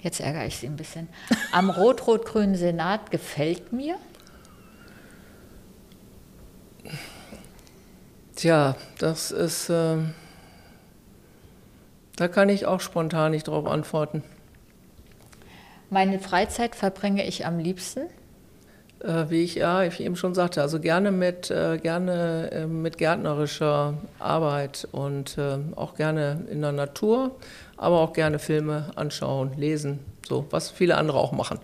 Jetzt 0.01 0.21
ärgere 0.21 0.47
ich 0.47 0.57
Sie 0.57 0.67
ein 0.67 0.77
bisschen. 0.77 1.09
Am 1.53 1.69
rot-rot-grünen 1.69 2.55
Senat 2.55 3.11
gefällt 3.11 3.73
mir. 3.73 3.97
Tja, 8.37 8.77
das 8.99 9.31
ist, 9.31 9.69
äh, 9.69 9.97
da 12.17 12.29
kann 12.29 12.49
ich 12.49 12.67
auch 12.67 12.81
spontan 12.81 13.33
nicht 13.33 13.49
drauf 13.49 13.67
antworten. 13.67 14.23
Meine 15.91 16.21
Freizeit 16.21 16.77
verbringe 16.77 17.27
ich 17.27 17.47
am 17.47 17.59
liebsten. 17.59 18.03
Äh, 19.01 19.29
wie 19.29 19.43
ich 19.43 19.57
ja 19.57 19.83
ich 19.83 19.99
eben 20.01 20.15
schon 20.15 20.35
sagte, 20.35 20.63
also 20.63 20.79
gerne 20.79 21.11
mit, 21.11 21.51
äh, 21.51 21.79
gerne 21.79 22.51
äh, 22.53 22.67
mit 22.67 22.97
gärtnerischer 22.97 23.95
Arbeit 24.21 24.87
und 24.93 25.37
äh, 25.37 25.59
auch 25.75 25.97
gerne 25.97 26.47
in 26.49 26.61
der 26.61 26.71
Natur, 26.71 27.33
aber 27.77 28.01
auch 28.01 28.13
gerne 28.13 28.39
Filme 28.39 28.91
anschauen, 28.95 29.53
lesen, 29.57 29.99
so 30.29 30.47
was 30.51 30.71
viele 30.71 30.97
andere 30.97 31.19
auch 31.19 31.33
machen. 31.33 31.59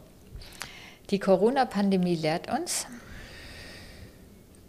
Die 1.10 1.20
Corona-Pandemie 1.20 2.16
lehrt 2.16 2.50
uns, 2.50 2.88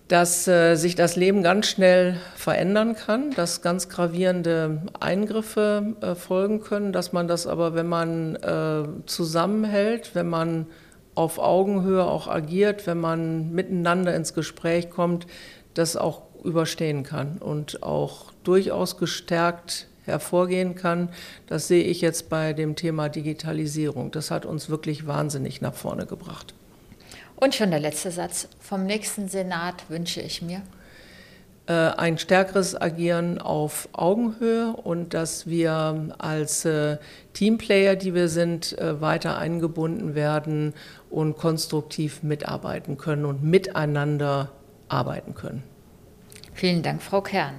dass 0.08 0.48
äh, 0.48 0.76
sich 0.76 0.96
das 0.96 1.16
Leben 1.16 1.44
ganz 1.44 1.68
schnell 1.68 2.18
verändern 2.36 2.96
kann, 2.96 3.32
dass 3.32 3.62
ganz 3.62 3.90
gravierende 3.90 4.82
Eingriffe 5.00 5.96
äh, 6.02 6.16
folgen 6.16 6.62
können, 6.62 6.94
dass 6.94 7.12
man 7.12 7.28
das 7.28 7.46
aber, 7.46 7.76
wenn 7.76 7.88
man 7.88 8.36
äh, 8.38 8.84
zusammenhält, 9.06 10.16
wenn 10.16 10.30
man 10.30 10.68
auf 11.14 11.40
Augenhöhe 11.40 12.06
auch 12.06 12.28
agiert, 12.28 12.88
wenn 12.88 13.00
man 13.00 13.52
miteinander 13.52 14.16
ins 14.16 14.34
Gespräch 14.34 14.90
kommt, 14.90 15.28
das 15.74 15.98
auch 15.98 16.22
überstehen 16.44 17.04
kann 17.04 17.40
und 17.40 17.84
auch 17.84 18.32
durchaus 18.44 18.98
gestärkt 18.98 19.88
hervorgehen 20.06 20.76
kann. 20.76 21.10
Das 21.48 21.68
sehe 21.68 21.84
ich 21.84 22.00
jetzt 22.02 22.30
bei 22.30 22.54
dem 22.54 22.76
Thema 22.76 23.10
Digitalisierung. 23.10 24.12
Das 24.12 24.32
hat 24.32 24.46
uns 24.46 24.70
wirklich 24.70 25.06
wahnsinnig 25.06 25.60
nach 25.60 25.74
vorne 25.74 26.06
gebracht. 26.06 26.54
Und 27.38 27.56
schon 27.56 27.72
der 27.72 27.80
letzte 27.80 28.12
Satz. 28.12 28.50
Vom 28.60 28.86
nächsten 28.86 29.30
Senat 29.30 29.90
wünsche 29.90 30.22
ich 30.22 30.42
mir. 30.42 30.64
Äh, 31.68 31.74
ein 31.74 32.18
stärkeres 32.18 32.80
Agieren 32.80 33.40
auf 33.40 33.90
Augenhöhe 33.92 34.74
und 34.74 35.14
dass 35.14 35.48
wir 35.48 36.16
als 36.18 36.66
äh, 36.66 36.98
Teamplayer, 37.34 37.96
die 37.96 38.16
wir 38.16 38.28
sind, 38.28 38.78
äh, 38.78 39.00
weiter 39.02 39.38
eingebunden 39.38 40.16
werden 40.16 40.74
und 41.10 41.38
konstruktiv 41.38 42.24
mitarbeiten 42.24 42.98
können 42.98 43.26
und 43.26 43.44
miteinander 43.44 44.50
arbeiten 44.88 45.36
können. 45.36 45.62
Vielen 46.54 46.82
Dank, 46.82 47.04
Frau 47.04 47.22
Kern. 47.22 47.54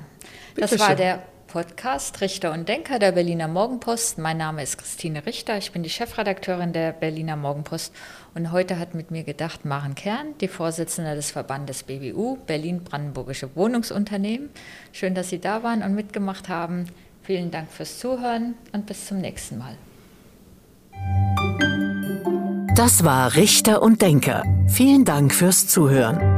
Bitte 0.55 0.69
das 0.69 0.81
war 0.81 0.89
schön. 0.89 0.97
der 0.97 1.23
Podcast 1.49 2.21
Richter 2.21 2.53
und 2.53 2.69
Denker 2.69 2.99
der 2.99 3.13
Berliner 3.13 3.49
Morgenpost. 3.49 4.19
Mein 4.19 4.37
Name 4.37 4.63
ist 4.63 4.77
Christine 4.77 5.25
Richter, 5.25 5.57
ich 5.57 5.73
bin 5.73 5.83
die 5.83 5.89
Chefredakteurin 5.89 6.75
der 6.75 6.93
Berliner 6.93 7.37
Morgenpost 7.37 7.93
und 8.35 8.53
heute 8.53 8.79
hat 8.79 8.95
mit 8.95 9.11
mir 9.11 9.25
gedacht 9.25 9.65
Maren 9.65 9.95
Kern, 9.95 10.35
die 10.43 10.47
Vorsitzende 10.47 11.15
des 11.15 11.31
Verbandes 11.31 11.85
BBU, 11.85 12.37
Berlin-Brandenburgische 12.47 13.57
Wohnungsunternehmen. 13.57 14.51
Schön, 14.93 15.15
dass 15.15 15.31
Sie 15.31 15.41
da 15.41 15.63
waren 15.63 15.83
und 15.83 15.95
mitgemacht 15.95 16.51
haben. 16.51 16.85
Vielen 17.23 17.51
Dank 17.51 17.71
fürs 17.71 17.99
Zuhören 17.99 18.55
und 18.73 18.85
bis 18.85 19.07
zum 19.07 19.19
nächsten 19.19 19.59
Mal. 19.59 19.77
Das 22.77 23.05
war 23.05 23.35
Richter 23.35 23.81
und 23.81 24.03
Denker. 24.03 24.45
Vielen 24.69 25.07
Dank 25.07 25.35
fürs 25.35 25.67
Zuhören. 25.67 26.38